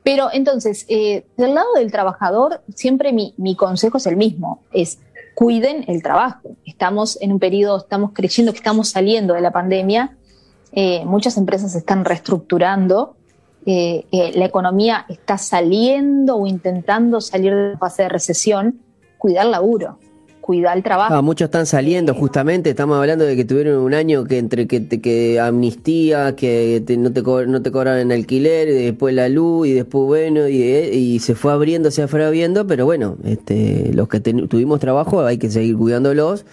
[0.03, 4.99] Pero entonces, eh, del lado del trabajador, siempre mi, consejo es el mismo, es
[5.33, 6.49] cuiden el trabajo.
[6.65, 10.15] Estamos en un periodo, estamos creyendo que estamos saliendo de la pandemia,
[10.71, 13.15] eh, muchas empresas se están reestructurando,
[13.65, 18.79] eh, la economía está saliendo o intentando salir de la fase de recesión,
[19.17, 19.99] cuidar laburo
[20.47, 21.13] cuidar el trabajo.
[21.13, 24.87] Ah, muchos están saliendo, justamente, estamos hablando de que tuvieron un año que entre que,
[24.87, 29.73] que amnistía, que no, te no te cobran en alquiler, y después la luz, y
[29.73, 34.21] después, bueno, y, y se fue abriendo, se fue abriendo, pero bueno, este, los que
[34.21, 36.45] tuvimos trabajo hay que seguir cuidándolos.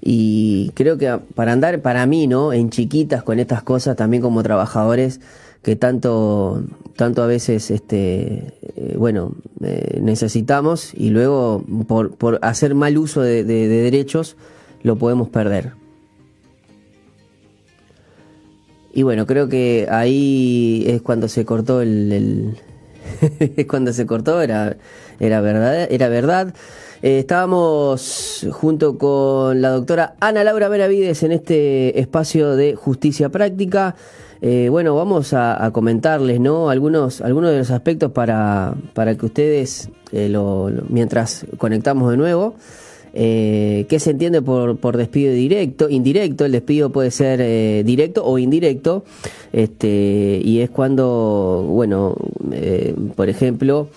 [0.00, 2.52] Y creo que para andar, para mí, ¿no?
[2.52, 5.20] En chiquitas con estas cosas, también como trabajadores,
[5.62, 6.62] que tanto,
[6.96, 13.22] tanto a veces, este, eh, bueno, eh, necesitamos y luego por, por hacer mal uso
[13.22, 14.36] de, derechos
[14.82, 15.72] lo podemos perder.
[18.92, 22.56] Y bueno, creo que ahí es cuando se cortó el,
[23.38, 24.76] es cuando se cortó, era,
[25.20, 26.54] era verdad, era verdad.
[27.02, 33.94] Eh, estábamos junto con la doctora Ana Laura Benavides en este espacio de justicia práctica.
[34.40, 36.70] Eh, bueno, vamos a, comentarles ¿no?
[36.70, 42.54] algunos, algunos de los aspectos para, para que ustedes, eh, lo, mientras conectamos de nuevo,
[43.14, 45.88] eh, ¿Qué se entiende por, por, despido directo?
[45.88, 49.02] Indirecto, el despido puede ser directo o indirecto,
[49.52, 52.14] este, y es cuando, bueno,
[53.16, 53.88] por ejemplo,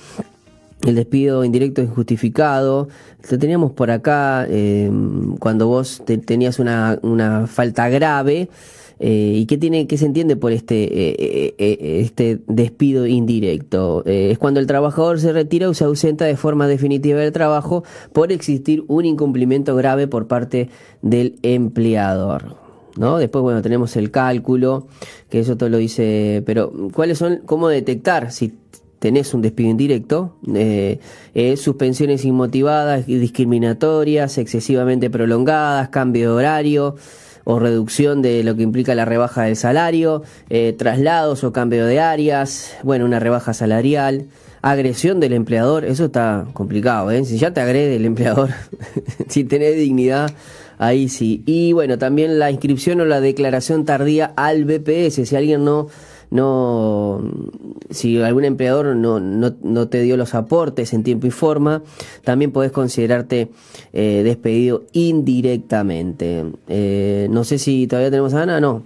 [0.87, 2.87] el despido indirecto es injustificado.
[3.29, 4.47] Lo teníamos por acá
[5.39, 8.47] cuando vos tenías una, una falta grave.
[9.03, 14.03] Eh, ¿Y qué, tiene, qué se entiende por este, eh, eh, este despido indirecto?
[14.05, 17.83] es cuando el trabajador se retira o se ausenta de forma definitiva del trabajo
[18.13, 20.69] por existir un incumplimiento grave por parte
[21.01, 22.57] del empleador.
[22.95, 23.17] ¿no?
[23.17, 24.85] Después, bueno, tenemos el cálculo,
[25.29, 28.53] que eso todo lo dice, pero ¿cuáles son, cómo detectar si
[28.99, 30.35] tenés un despido indirecto?
[31.55, 36.95] suspensiones inmotivadas, discriminatorias, excesivamente prolongadas, cambio de horario,
[37.43, 41.99] o reducción de lo que implica la rebaja del salario, eh, traslados o cambio de
[41.99, 44.27] áreas, bueno, una rebaja salarial,
[44.61, 47.25] agresión del empleador, eso está complicado, ¿eh?
[47.25, 48.49] Si ya te agrede el empleador,
[49.27, 50.31] si tenés dignidad,
[50.77, 51.43] ahí sí.
[51.45, 55.87] Y bueno, también la inscripción o la declaración tardía al BPS, si alguien no
[56.31, 57.21] no,
[57.89, 61.83] si algún empleador no, no, no, te dio los aportes en tiempo y forma,
[62.23, 63.51] también podés considerarte
[63.91, 66.45] eh, despedido indirectamente.
[66.69, 68.83] Eh, no sé si todavía tenemos a Ana, no.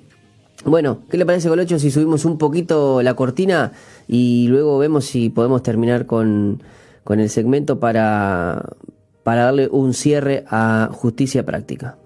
[0.65, 3.73] Bueno, ¿qué le parece Colocho si subimos un poquito la cortina
[4.08, 6.63] y luego vemos si podemos terminar con,
[7.03, 8.73] con el segmento para,
[9.21, 11.97] para darle un cierre a justicia práctica?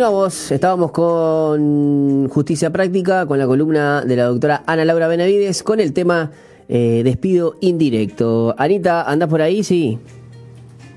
[0.00, 0.50] Continuamos.
[0.50, 5.92] Estábamos con Justicia Práctica, con la columna de la doctora Ana Laura Benavides, con el
[5.92, 6.30] tema
[6.70, 8.54] eh, despido indirecto.
[8.56, 9.62] Anita, ¿andás por ahí?
[9.62, 9.98] Sí.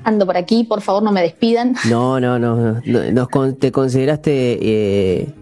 [0.06, 1.76] Ando por aquí, por favor no me despidan.
[1.90, 2.80] No, no, no.
[2.86, 5.34] no, te consideraste eh,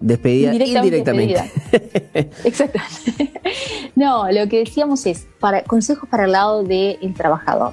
[0.00, 1.50] despedida indirectamente.
[2.44, 3.32] Exactamente.
[3.96, 7.72] no, lo que decíamos es para consejos para el lado del trabajador.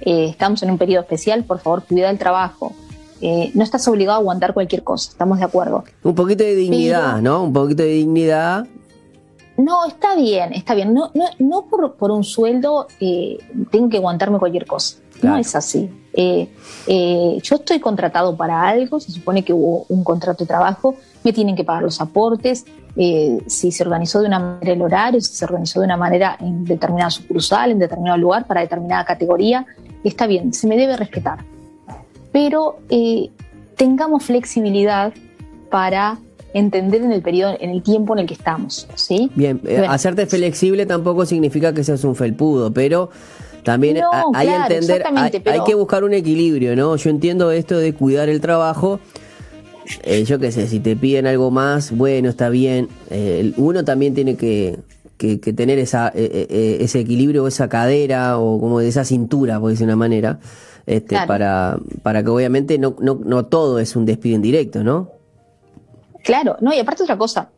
[0.00, 2.74] Eh, estamos en un periodo especial, por favor, cuida el trabajo.
[3.22, 5.84] Eh, no estás obligado a aguantar cualquier cosa, estamos de acuerdo.
[6.02, 7.44] Un poquito de dignidad, ¿no?
[7.44, 8.66] Un poquito de dignidad.
[9.56, 10.92] No, está bien, está bien.
[10.92, 13.38] No, no, no por, por un sueldo eh,
[13.70, 14.96] tengo que aguantarme cualquier cosa.
[15.22, 15.88] No es así.
[16.14, 16.48] Eh,
[16.86, 21.32] eh, yo estoy contratado para algo, se supone que hubo un contrato de trabajo, me
[21.32, 25.34] tienen que pagar los aportes, eh, si se organizó de una manera el horario, si
[25.34, 29.64] se organizó de una manera en determinada sucursal, en determinado lugar, para determinada categoría,
[30.04, 31.51] está bien, se me debe respetar.
[32.32, 32.78] Pero
[33.76, 35.12] tengamos flexibilidad
[35.70, 36.18] para
[36.54, 39.30] entender en el periodo, en el tiempo en el que estamos, ¿sí?
[39.34, 43.10] Bien, hacerte flexible tampoco significa que seas un felpudo, pero
[43.62, 43.98] también
[44.34, 46.96] hay, entender, hay, que buscar un equilibrio, ¿no?
[46.96, 49.00] Yo entiendo esto de cuidar el trabajo.
[50.04, 52.88] Eh, yo qué sé, si te piden algo más, bueno, está bien.
[53.10, 54.78] Eh, uno también tiene que,
[55.16, 59.84] que, tener esa, eh, ese equilibrio, esa cadera o como de esa cintura, por decir
[59.84, 60.40] una manera,
[60.86, 65.10] este, para, para que obviamente no, no, no todo es un despido indirecto, ¿no?
[66.22, 67.50] Claro, no, y aparte otra cosa,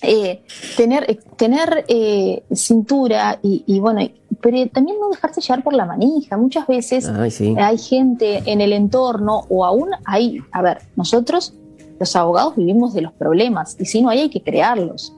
[0.00, 0.42] eh,
[0.76, 4.00] tener, eh, tener eh, cintura y, bueno,
[4.40, 6.36] pero también no dejarse llevar por la manija.
[6.36, 11.54] Muchas veces hay gente en el entorno o aún hay, a ver, nosotros
[11.98, 15.14] los abogados vivimos de los problemas y si no hay hay que crearlos.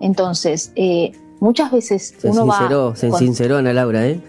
[0.00, 0.72] Entonces,
[1.40, 2.96] muchas veces se uno va...
[2.96, 4.20] Se sinceró Ana Laura, ¿eh?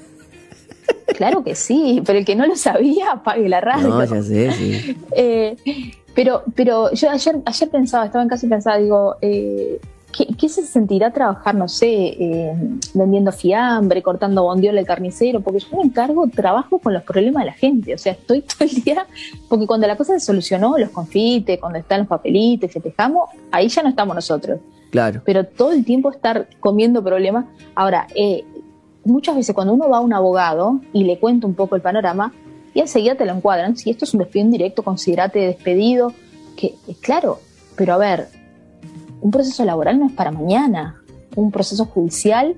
[1.17, 3.89] Claro que sí, pero el que no lo sabía, apague la radio.
[3.89, 4.97] No, ya sé, sí.
[6.15, 9.79] pero, pero yo ayer, ayer pensaba, estaba en casa y pensaba, digo, eh,
[10.13, 12.53] ¿Qué, se sentirá trabajar, no sé, eh,
[12.93, 15.41] vendiendo fiambre, cortando bondiola el carnicero?
[15.41, 17.95] Porque yo me encargo, trabajo con los problemas de la gente.
[17.95, 19.07] O sea, estoy todo el día,
[19.49, 23.81] porque cuando la cosa se solucionó, los confites, cuando están los papelitos, festejamos, ahí ya
[23.81, 24.59] no estamos nosotros.
[24.91, 25.21] Claro.
[25.25, 27.45] Pero todo el tiempo estar comiendo problemas.
[27.73, 28.45] Ahora, eh,
[29.05, 32.33] muchas veces cuando uno va a un abogado y le cuenta un poco el panorama,
[32.73, 33.77] y enseguida te lo encuadran.
[33.77, 36.13] Si esto es un despido indirecto, considerate despedido.
[36.57, 37.39] Que, claro,
[37.75, 38.27] pero a ver,
[39.21, 41.01] un proceso laboral no es para mañana,
[41.35, 42.55] un proceso judicial,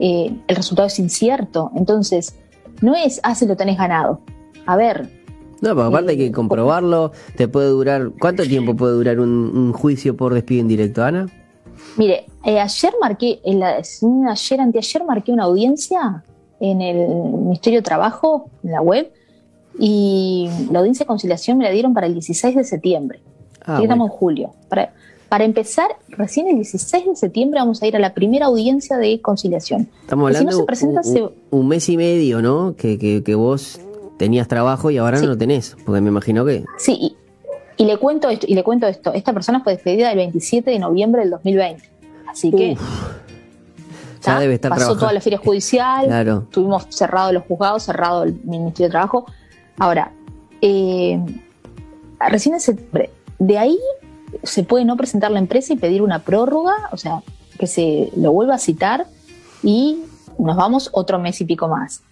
[0.00, 2.36] eh, el resultado es incierto, entonces
[2.82, 4.20] no es, ah, se lo tenés ganado.
[4.66, 5.08] A ver.
[5.60, 9.72] No, pero aparte hay que eh, comprobarlo, te puede durar, ¿cuánto tiempo puede durar un,
[9.72, 11.26] juicio por despido indirecto, Ana?
[11.96, 13.76] Mire, eh, ayer marqué, en la,
[14.30, 16.22] ayer, anteayer marqué una audiencia
[16.60, 19.10] en el Ministerio de Trabajo, en la web,
[19.78, 23.20] y la audiencia de conciliación me la dieron para el 16 de septiembre.
[23.64, 24.50] Ah, estamos en julio.
[24.68, 24.92] Para,
[25.28, 29.20] para empezar, recién el 16 de septiembre vamos a ir a la primera audiencia de
[29.20, 29.88] conciliación.
[30.00, 32.74] Estamos hablando de un, mes y medio, ¿no?
[32.76, 33.80] Que, que, vos
[34.18, 36.64] tenías trabajo y ahora no lo tenés, porque me imagino que...
[36.78, 37.16] Sí, y,
[37.84, 39.12] le cuento esto, y le cuento esto.
[39.12, 41.90] Esta persona fue despedida el 27 de noviembre del 2020.
[42.28, 42.76] Así que...
[44.24, 46.46] ya debe estar Pasó toda la feria judicial, claro.
[46.50, 49.26] tuvimos cerrado los juzgados, cerrado el Ministerio de Trabajo.
[49.78, 50.12] Ahora,
[50.60, 51.20] eh,
[52.28, 53.78] recién en septiembre, de ahí
[54.42, 57.22] se puede no presentar la empresa y pedir una prórroga, o sea,
[57.58, 59.06] que se lo vuelva a citar
[59.62, 60.02] y
[60.38, 62.02] nos vamos otro mes y pico más.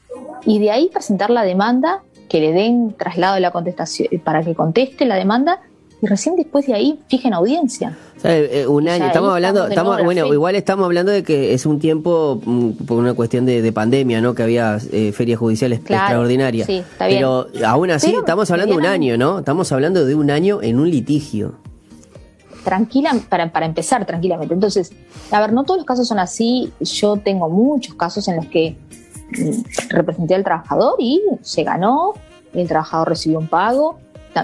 [0.45, 4.55] Y de ahí presentar la demanda, que le den traslado de la contestación para que
[4.55, 5.61] conteste la demanda
[6.03, 7.97] y recién después de ahí fijen audiencia.
[8.23, 11.79] Eh, eh, un año, estamos hablando, estamos, bueno, igual estamos hablando de que es un
[11.79, 14.35] tiempo mm, por una cuestión de, pandemia, ¿no?
[14.35, 16.69] Que había eh, ferias judiciales extraordinarias.
[16.99, 19.39] Pero aún así estamos hablando de un año, ¿no?
[19.39, 21.55] Estamos hablando de un año en un litigio
[22.67, 24.53] tranquila, para, para empezar tranquilamente.
[24.53, 24.93] Entonces,
[25.31, 26.73] a ver, no todos los casos son así.
[26.81, 28.77] Yo tengo muchos casos en los que
[29.89, 32.15] representé al trabajador y se ganó,
[32.53, 33.99] el trabajador recibió un pago.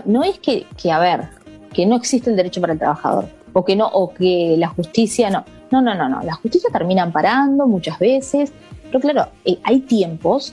[0.07, 1.29] No es que, que, a ver,
[1.73, 5.31] que no existe el derecho para el trabajador o que no, o que la justicia
[5.31, 5.45] no.
[5.71, 6.23] No, no, no, no.
[6.23, 8.53] La justicia termina amparando muchas veces,
[8.85, 10.53] pero claro, eh, hay tiempos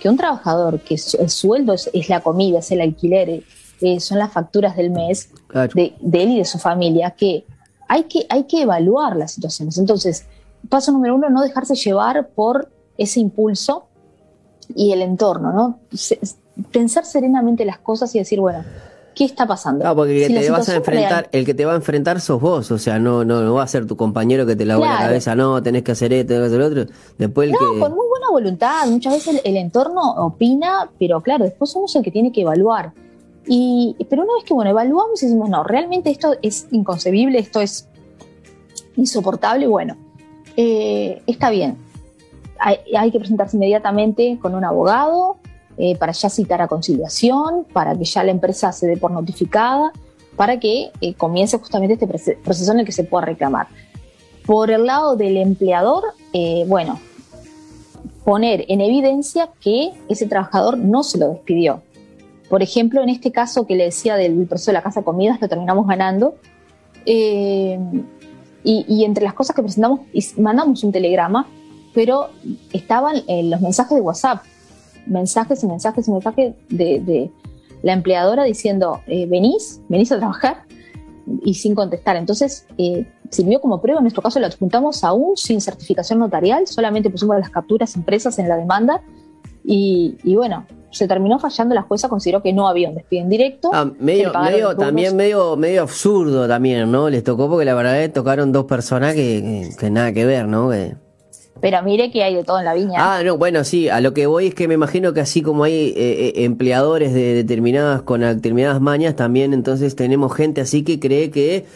[0.00, 3.42] que un trabajador que el sueldo es, es la comida, es el alquiler,
[3.98, 5.30] son las facturas del mes
[5.74, 7.44] de, él y de su familia, que
[7.88, 9.78] hay, que hay que evaluar las situaciones.
[9.78, 10.26] Entonces,
[10.68, 13.86] paso número uno, no dejarse llevar por ese impulso
[14.76, 15.80] y el entorno, ¿no?
[16.70, 18.62] pensar serenamente las cosas y decir, bueno,
[19.14, 19.84] ¿qué está pasando?
[19.84, 22.40] No, porque el que te vas a enfrentar, el que te va a enfrentar sos
[22.40, 24.98] vos, o sea, no, no, no va a ser tu compañero que te lava la
[24.98, 26.94] cabeza, no, tenés que hacer esto, tenés que hacer otro.
[27.16, 31.44] Después el no, con muy buena voluntad, muchas veces el, el, entorno opina, pero claro,
[31.44, 32.92] después es el que tiene que evaluar
[33.46, 37.62] Y, pero una vez que bueno, evaluamos y decimos, no, realmente esto es inconcebible, esto
[37.62, 37.88] es
[38.96, 39.96] insoportable, bueno,
[40.58, 41.89] eh, está bien.
[42.60, 45.38] Hay, que presentarse inmediatamente con un abogado
[45.78, 49.92] eh, para ya citar a conciliación, para que ya la empresa se dé por notificada,
[50.36, 53.68] para que eh, comience justamente este proceso en el que se pueda reclamar.
[54.46, 56.02] Por el lado del empleador,
[56.66, 56.98] bueno,
[58.24, 61.82] poner en evidencia que ese trabajador no se lo despidió.
[62.48, 65.40] Por ejemplo, en este caso que le decía del proceso de la casa de comidas,
[65.40, 66.34] lo terminamos ganando.
[67.06, 67.78] Eh,
[68.62, 70.00] y, entre las cosas que presentamos,
[70.36, 71.46] mandamos un telegrama,
[71.94, 72.30] pero
[72.72, 74.42] estaban eh, los mensajes de WhatsApp,
[75.06, 77.30] mensajes y mensajes y mensajes de,
[77.82, 80.64] la empleadora diciendo, eh, venís, venís a trabajar
[81.44, 82.16] y sin contestar.
[82.16, 82.66] Entonces,
[83.30, 87.50] sirvió como prueba, en nuestro caso lo adjuntamos aún sin certificación notarial, solamente pusimos las
[87.50, 89.02] capturas impresas en la demanda
[89.64, 93.70] y, bueno, se terminó fallando, la jueza consideró que no había un despido indirecto.
[93.72, 97.08] Ah, medio, medio también medio, medio absurdo también, ¿no?
[97.08, 100.70] Les tocó porque la verdad es tocaron dos personas que, que, nada que ver, ¿no?
[101.60, 102.94] Pero mire que hay de todo en la viña.
[102.98, 105.64] Ah, no, bueno, sí, a lo que voy es que me imagino que así como
[105.64, 110.98] hay eh, eh, empleadores de determinadas con determinadas mañas, también entonces tenemos gente así que
[110.98, 111.66] cree que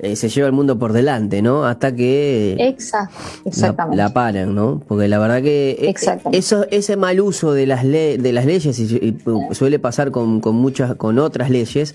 [0.00, 1.64] eh, se lleva el mundo por delante, ¿no?
[1.64, 3.96] Hasta que Exacto, exactamente.
[3.96, 4.82] La, paran, ¿no?
[4.86, 5.94] Porque la verdad que
[6.32, 9.18] eso, ese mal uso de las, de las leyes, y,
[9.52, 11.94] suele pasar con, con, muchas, con otras leyes,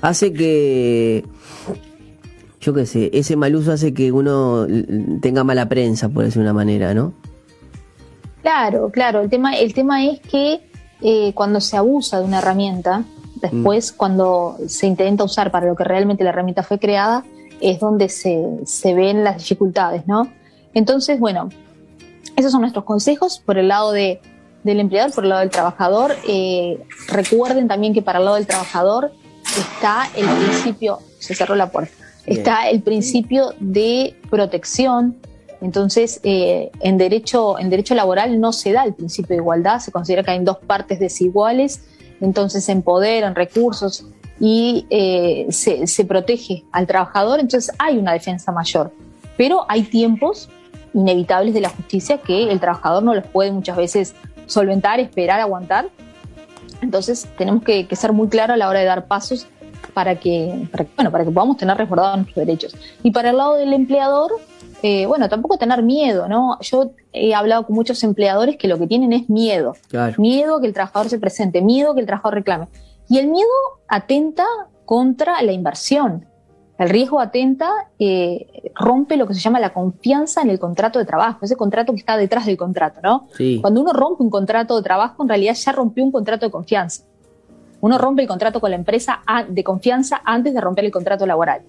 [0.00, 1.24] hace que,
[2.60, 4.66] yo qué sé, ese mal uso hace que uno
[5.20, 7.14] tenga mala prensa, por decir una manera, ¿no?
[8.42, 9.20] Claro, claro.
[9.20, 10.60] El tema, el tema es que
[11.00, 13.04] eh, cuando se abusa de una herramienta,
[13.40, 13.96] después mm.
[13.96, 17.24] cuando se intenta usar para lo que realmente la herramienta fue creada,
[17.60, 20.30] es donde se, ven las dificultades, ¿no?
[20.74, 21.48] Entonces, bueno,
[22.36, 24.20] esos son nuestros consejos por el lado de,
[24.64, 26.16] del empleador, por el lado del trabajador.
[26.26, 29.12] Eh, recuerden también que para el lado del trabajador
[29.58, 31.99] está el principio, se cerró la puerta,
[32.30, 35.16] está el principio de protección.
[35.60, 39.92] Entonces, eh, en, derecho, en derecho laboral no se da el principio de igualdad, se
[39.92, 41.82] considera que hay dos partes desiguales,
[42.20, 44.06] entonces en poder, en recursos,
[44.40, 48.90] y eh, se, protege al trabajador, entonces hay una defensa mayor.
[49.36, 50.48] Pero hay tiempos
[50.94, 54.14] inevitables de la justicia que el trabajador no los puede muchas veces
[54.46, 55.90] solventar, esperar, aguantar.
[56.80, 59.46] Entonces tenemos que, ser muy claros a la hora de dar pasos
[59.94, 62.76] para que, bueno, para que podamos tener resguardados nuestros derechos.
[63.02, 64.32] Y para el lado del empleador,
[64.82, 66.58] eh, bueno, tampoco tener miedo, ¿no?
[66.60, 69.74] Yo he hablado con muchos empleadores que lo que tienen es miedo.
[70.16, 72.68] Miedo a que el trabajador se presente, miedo a que el trabajador reclame.
[73.08, 73.48] Y el miedo
[73.88, 74.46] atenta
[74.84, 76.26] contra la inversión.
[76.78, 81.04] El riesgo atenta, eh, rompe lo que se llama la confianza en el contrato de
[81.04, 83.28] trabajo, ese contrato que está detrás del contrato, ¿no?
[83.60, 87.04] Cuando uno rompe un contrato de trabajo, en realidad ya rompió un contrato de confianza.
[87.80, 91.62] Uno rompe el contrato con la empresa de confianza antes de romper el contrato laboral.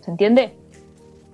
[0.00, 0.56] ¿Se entiende?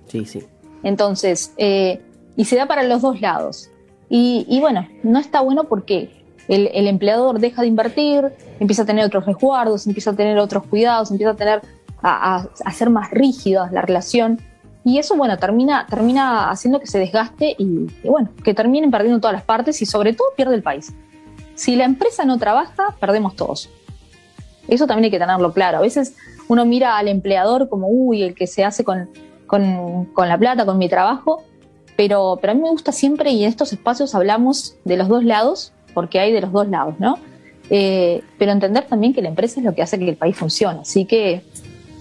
[0.08, 0.46] Sí, sí.
[0.82, 2.00] Entonces, eh,
[2.36, 3.70] y se da para los dos lados.
[4.08, 9.04] Y, y bueno, no está bueno porque el, empleador deja de invertir, empieza a tener
[9.04, 11.62] otros resguardos, empieza a tener otros cuidados, empieza a tener
[12.02, 14.40] a, ser más rígida la relación.
[14.84, 19.34] Y eso, bueno, termina, termina haciendo que se desgaste y, bueno, que terminen perdiendo todas
[19.34, 20.92] las partes y sobre todo pierde el país.
[21.54, 23.68] Si la empresa no trabaja, perdemos todos.
[24.68, 25.78] Eso también hay que tenerlo claro.
[25.78, 26.14] A veces
[26.48, 29.08] uno mira al empleador como, uy, el que se hace con,
[29.46, 31.42] con, con la plata, con mi trabajo,
[31.96, 35.24] pero, pero a mí me gusta siempre y en estos espacios hablamos de los dos
[35.24, 37.18] lados porque hay de los dos lados, ¿no?
[37.68, 40.80] Eh, pero entender también que la empresa es lo que hace que el país funcione.
[40.80, 41.42] Así que,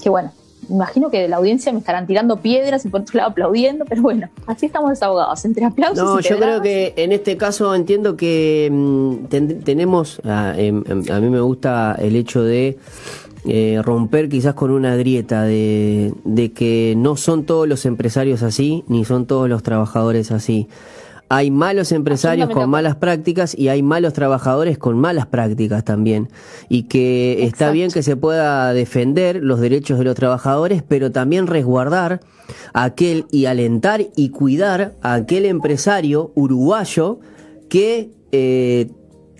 [0.01, 0.31] que bueno,
[0.69, 4.01] imagino que de la audiencia me estarán tirando piedras y por otro lado aplaudiendo, pero
[4.01, 5.97] bueno, así estamos desahogados, entre aplausos.
[6.03, 9.25] No, yo creo que en este caso entiendo que mm,
[9.63, 10.21] tenemos,
[10.55, 12.77] em, em, a, mí me gusta el hecho de
[13.45, 18.83] eh, romper quizás con una grieta de, de que no son todos los empresarios así,
[18.87, 20.67] ni son todos los trabajadores así
[21.29, 26.29] hay malos empresarios con malas prácticas y hay malos trabajadores con malas prácticas también.
[26.69, 31.45] Y que está bien que se pueda defender los derechos de los trabajadores, pero también
[31.45, 32.21] resguardar
[32.73, 37.19] aquel y alentar y cuidar a aquel empresario uruguayo
[37.69, 38.89] que eh,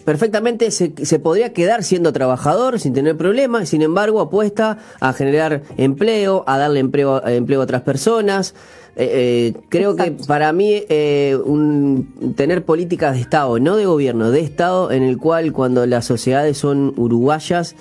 [0.06, 5.64] perfectamente se, se, podría quedar siendo trabajador sin tener problemas, sin embargo apuesta a generar
[5.78, 8.54] empleo, a darle empleo, empleo a otras personas,
[9.02, 14.30] eh, eh, creo que para mí eh, un, tener políticas de Estado, no de gobierno,
[14.30, 17.78] de Estado, en el cual cuando las sociedades son uruguayas,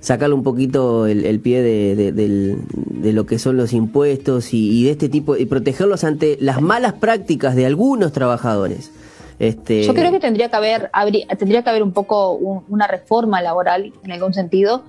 [0.00, 5.36] sacarle un poquito el, pie de, lo que son los impuestos y, de este tipo,
[5.36, 8.92] y protegerlos ante las malas prácticas de algunos trabajadores.
[9.38, 9.82] Este...
[9.82, 10.90] Yo creo que tendría que haber,
[11.38, 14.84] tendría que haber un poco una reforma laboral en algún sentido.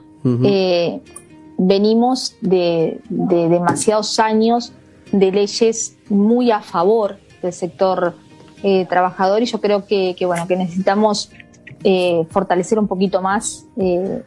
[0.45, 1.01] Eh,
[1.57, 4.71] venimos de, demasiados años
[5.13, 8.15] de leyes muy a favor del sector
[8.63, 11.31] eh, trabajador y yo creo que, bueno, que necesitamos
[11.85, 13.65] eh, fortalecer un poquito más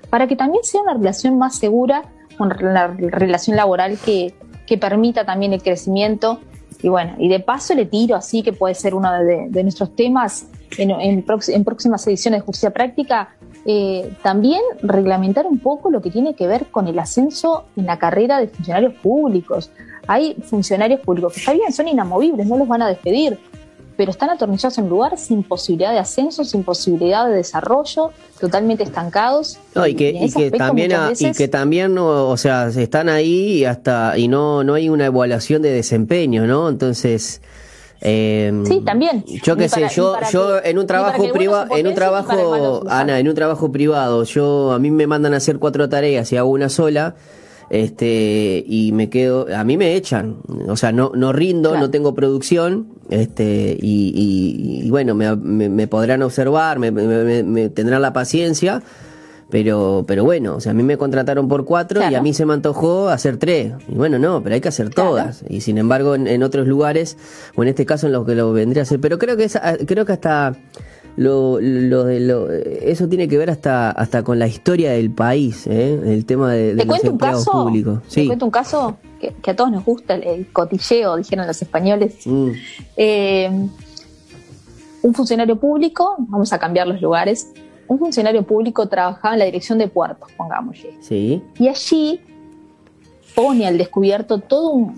[0.09, 2.05] para que también sea una relación más segura,
[2.39, 4.35] una relación laboral que,
[4.67, 6.41] que permita también el crecimiento
[6.83, 10.47] y bueno, y de paso le tiro así, que puede ser uno de, nuestros temas
[10.79, 11.23] en,
[11.65, 13.31] próximas ediciones de Justicia Práctica,
[13.65, 17.99] eh, también reglamentar un poco lo que tiene que ver con el ascenso en la
[17.99, 19.71] carrera de funcionarios públicos.
[20.07, 23.39] Hay funcionarios públicos que está bien, son inamovibles, no los van a despedir,
[23.97, 28.85] pero están atornillados en un lugar sin posibilidad de ascenso, sin posibilidad de desarrollo, totalmente
[28.85, 29.59] estancados.
[29.87, 34.65] y que, también, y que también no, o sea, están ahí y hasta y no
[34.65, 36.69] no hay una evaluación de desempeño, ¿no?
[36.69, 37.41] Entonces
[38.01, 39.25] eh, sí, también.
[39.43, 43.35] Yo qué sé, yo, yo en un trabajo privado, en un trabajo, Ana, en un
[43.35, 47.15] trabajo privado, yo a mí me mandan a hacer cuatro tareas y hago una sola
[47.71, 50.37] este y me quedo a mí me echan
[50.69, 56.79] o sea no no rindo no tengo producción este y, bueno me, me, podrán observar
[56.79, 58.83] me, me, tendrán la paciencia
[59.51, 62.47] pero pero bueno o sea a mí me contrataron por cuatro y a mí se
[62.47, 63.73] me antojó hacer tres.
[63.89, 65.45] Y bueno no pero hay que hacer todas.
[65.49, 67.17] Y sin embargo en, otros lugares
[67.55, 69.01] o en este caso en los que lo vendría a hacer.
[69.01, 70.57] Pero creo que es, creo que hasta
[71.17, 76.01] lo, lo lo, eso tiene que ver hasta hasta con la historia del país, ¿eh?
[76.05, 78.01] el tema de, de los empleados públicos.
[78.07, 78.23] Sí.
[78.23, 82.27] ¿Te cuento un caso que, a todos nos gusta, el, cotilleo, dijeron los españoles.
[82.27, 82.51] Mm.
[82.97, 83.69] Eh,
[85.03, 87.53] un funcionario público, vamos a cambiar los lugares,
[87.89, 90.97] un funcionario público trabajaba en la dirección de puertos, pongámosle.
[91.01, 91.43] Sí.
[91.59, 92.21] Y allí
[93.35, 94.95] pone al descubierto todo un,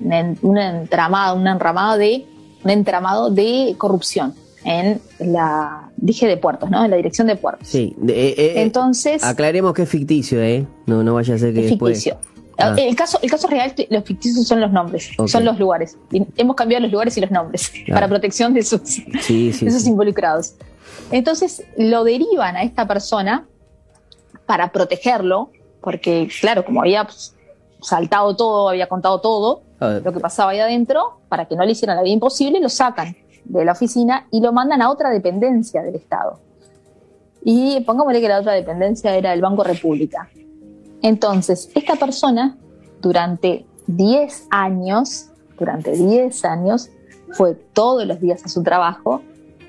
[0.00, 2.26] un, un entramado, un enramado de
[2.64, 4.34] un entramado de corrupción
[4.64, 6.84] en la, dije de puertos, ¿no?
[6.84, 7.66] En la dirección de puertos.
[7.68, 7.96] Sí.
[8.08, 9.24] Eh, eh, Entonces.
[9.24, 10.66] Aclaremos que es ficticio, ¿eh?
[10.86, 12.18] No, no vaya a ser que es Ficticio.
[12.58, 12.74] Ah.
[12.76, 15.96] El, caso, el caso real, los ficticios son los nombres, son los lugares.
[16.36, 18.98] hemos cambiado los lugares y los nombres para protección de sus,
[19.28, 20.54] esos involucrados.
[21.12, 23.46] Entonces lo derivan a esta persona
[24.44, 27.36] para protegerlo, porque claro, como había pues,
[27.80, 31.96] saltado todo, había contado todo, lo que pasaba ahí adentro, para que no le hicieran
[31.96, 35.94] la vida imposible, lo sacan de la oficina y lo mandan a otra dependencia del
[35.94, 36.40] Estado.
[37.42, 40.28] Y pongámosle que la otra dependencia era el Banco República.
[41.02, 42.56] Entonces, esta persona,
[43.00, 46.90] durante 10 años, durante 10 años,
[47.30, 49.22] fue todos los días a su trabajo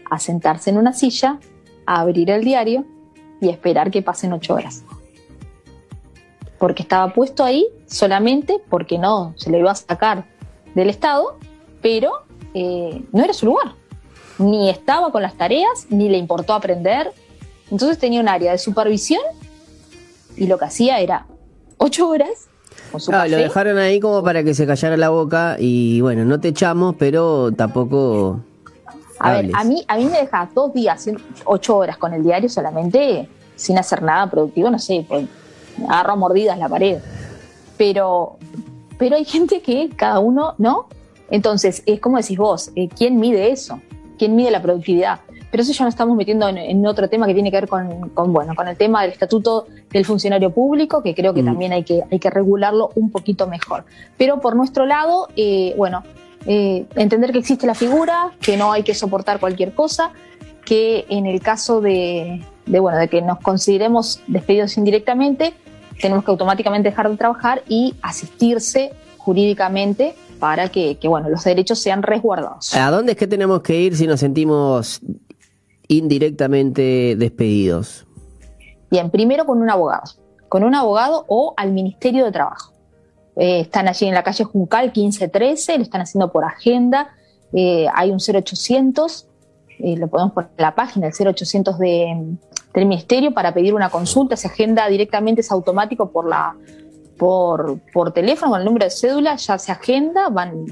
[0.09, 1.39] a sentarse en una silla,
[1.85, 2.83] a abrir el diario
[3.39, 4.83] y esperar que pasen 8 horas
[6.59, 10.25] porque estaba puesto ahí solamente porque no se le iba a sacar
[10.75, 11.37] del Estado,
[11.81, 12.11] pero
[12.53, 13.73] eh, no era su lugar.
[14.37, 17.11] Ni estaba con las tareas, ni le importó aprender.
[17.71, 19.21] Entonces tenía un área de supervisión
[20.35, 21.25] y lo que hacía era
[21.77, 22.47] ocho horas.
[22.91, 26.25] Con su ah, lo dejaron ahí como para que se callara la boca y bueno,
[26.25, 28.41] no te echamos, pero tampoco.
[29.19, 31.09] A ver, a mí, a mí me deja dos días,
[31.45, 35.27] ocho horas con el diario solamente, sin hacer nada productivo, no sé, pues
[35.87, 36.99] agarro mordidas la pared.
[37.77, 38.37] Pero,
[38.97, 40.87] pero hay gente que cada uno, ¿no?
[41.31, 43.79] Entonces, es como decís vos, eh, ¿quién mide eso?
[44.17, 45.19] ¿Quién mide la productividad?
[45.51, 48.53] Pero eso ya nos estamos metiendo en, otro tema que tiene que ver con, bueno,
[48.53, 51.45] con el tema del estatuto del funcionario público, que creo que mm.
[51.45, 53.85] también hay que, hay que regularlo un poquito mejor.
[54.17, 56.03] Pero por nuestro lado, eh, bueno,
[56.45, 60.11] eh, entender que existe la figura, que no hay que soportar cualquier cosa,
[60.65, 65.55] que en el caso de, de, bueno, de que nos consideremos despedidos indirectamente,
[65.99, 72.01] tenemos que automáticamente dejar de trabajar y asistirse jurídicamente para que, bueno, los derechos sean
[72.01, 72.73] resguardados.
[72.75, 75.01] ¿A dónde es que tenemos que ir si nos sentimos
[75.87, 78.05] indirectamente despedidos?
[78.89, 80.03] Bien, primero con un abogado,
[80.47, 82.73] con un abogado o al Ministerio de Trabajo.
[83.35, 87.09] Eh, están allí en la calle Juncal 1513, lo están haciendo por agenda,
[87.53, 89.28] eh, hay un 0800,
[89.79, 92.37] eh, lo podemos poner en la página, el 0800 de,
[92.73, 96.55] del Ministerio para pedir una consulta, se agenda directamente, es automático por la
[97.19, 100.65] por, por teléfono con el número de cédula, ya se agenda, van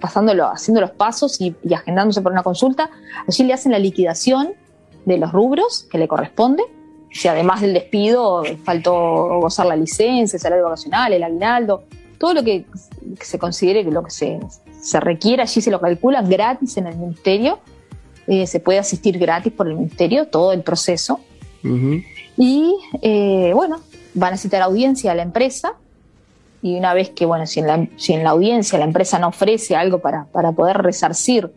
[0.00, 2.90] pasándolo, haciendo los pasos y, agendándose por una consulta.
[3.26, 4.54] Allí le hacen la liquidación
[5.06, 6.64] de los rubros que le corresponde.
[7.12, 11.84] Si además del despido faltó gozar la licencia, el salario vacacional, el aguinaldo,
[12.18, 12.66] todo lo que,
[13.20, 14.40] se considere que lo que se,
[14.80, 17.60] se requiere allí se lo calculan gratis en el ministerio.
[18.26, 21.20] Eh, se puede asistir gratis por el ministerio, todo el proceso.
[22.36, 23.80] Y eh, bueno,
[24.12, 25.74] van a citar audiencia a la empresa
[26.64, 29.28] y una vez que, bueno, si en la, si en la audiencia la empresa no
[29.28, 31.50] ofrece algo para, para poder resarcir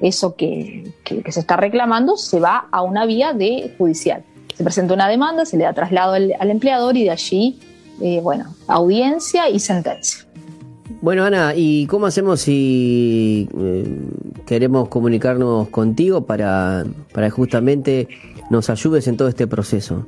[0.00, 4.24] eso que, que, se está reclamando, se va a una vía de judicial.
[4.56, 7.60] se presenta una demanda, se le da traslado al, empleador y de allí,
[8.00, 10.27] eh, bueno, audiencia y sentencia.
[11.00, 13.84] Bueno, Ana, ¿y cómo hacemos si eh,
[14.46, 18.08] queremos comunicarnos contigo para, para justamente
[18.50, 20.04] nos ayudes en todo este proceso?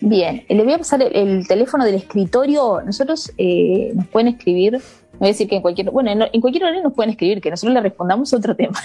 [0.00, 2.82] Bien, le voy a pasar el, teléfono del escritorio.
[2.84, 4.80] Nosotros eh, nos pueden escribir, no
[5.18, 7.74] voy a decir que en cualquier, bueno, en, cualquier horario nos pueden escribir, que nosotros
[7.74, 8.78] le respondamos otro tema.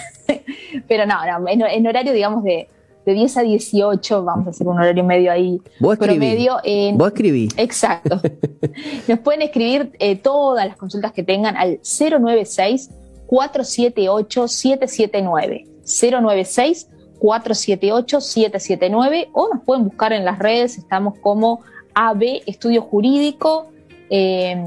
[0.88, 2.68] Pero no, no en, horario, digamos, de,
[3.06, 5.62] de 10 a 18, vamos a hacer un horario medio ahí.
[5.80, 7.50] Vos promedio en, Vos escribí.
[7.58, 8.22] Exacto.
[9.08, 12.90] Nos pueden escribir eh, todas las consultas que tengan al 096
[13.28, 15.66] 478 779.
[15.86, 16.88] 096
[17.24, 21.62] 478-779 o nos pueden buscar en las redes, estamos como
[21.96, 23.68] AB Estudio Jurídico
[24.10, 24.62] eh,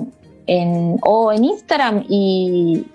[0.46, 2.86] en, o en Instagram y,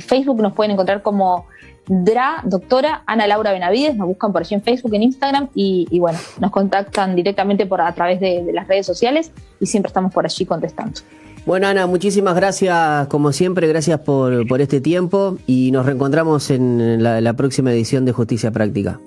[0.00, 1.46] Facebook nos pueden encontrar como
[1.92, 6.18] DRA, doctora Ana Laura Benavides, nos buscan por allí en Facebook, en Instagram y, bueno,
[6.38, 10.46] nos contactan directamente por a través de, las redes sociales y siempre estamos por allí
[10.46, 11.00] contestando.
[11.46, 17.02] Bueno, Ana, muchísimas gracias, como siempre, gracias por, por este tiempo y nos reencontramos en
[17.02, 19.00] la próxima edición de Justicia Práctica.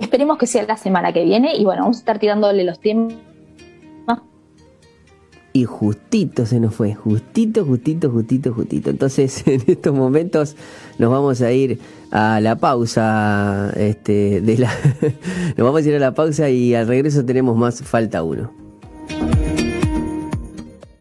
[0.00, 3.14] Esperemos que sea la semana que viene y bueno, vamos a estar tirándole los temas.
[5.56, 8.90] Y justito se nos fue, justito, justito, justito, justito.
[8.90, 10.54] Entonces, en estos momentos
[10.98, 11.78] nos vamos a ir
[12.10, 14.42] a la pausa, este,
[15.56, 18.50] nos vamos a ir a la pausa y al regreso tenemos más falta uno.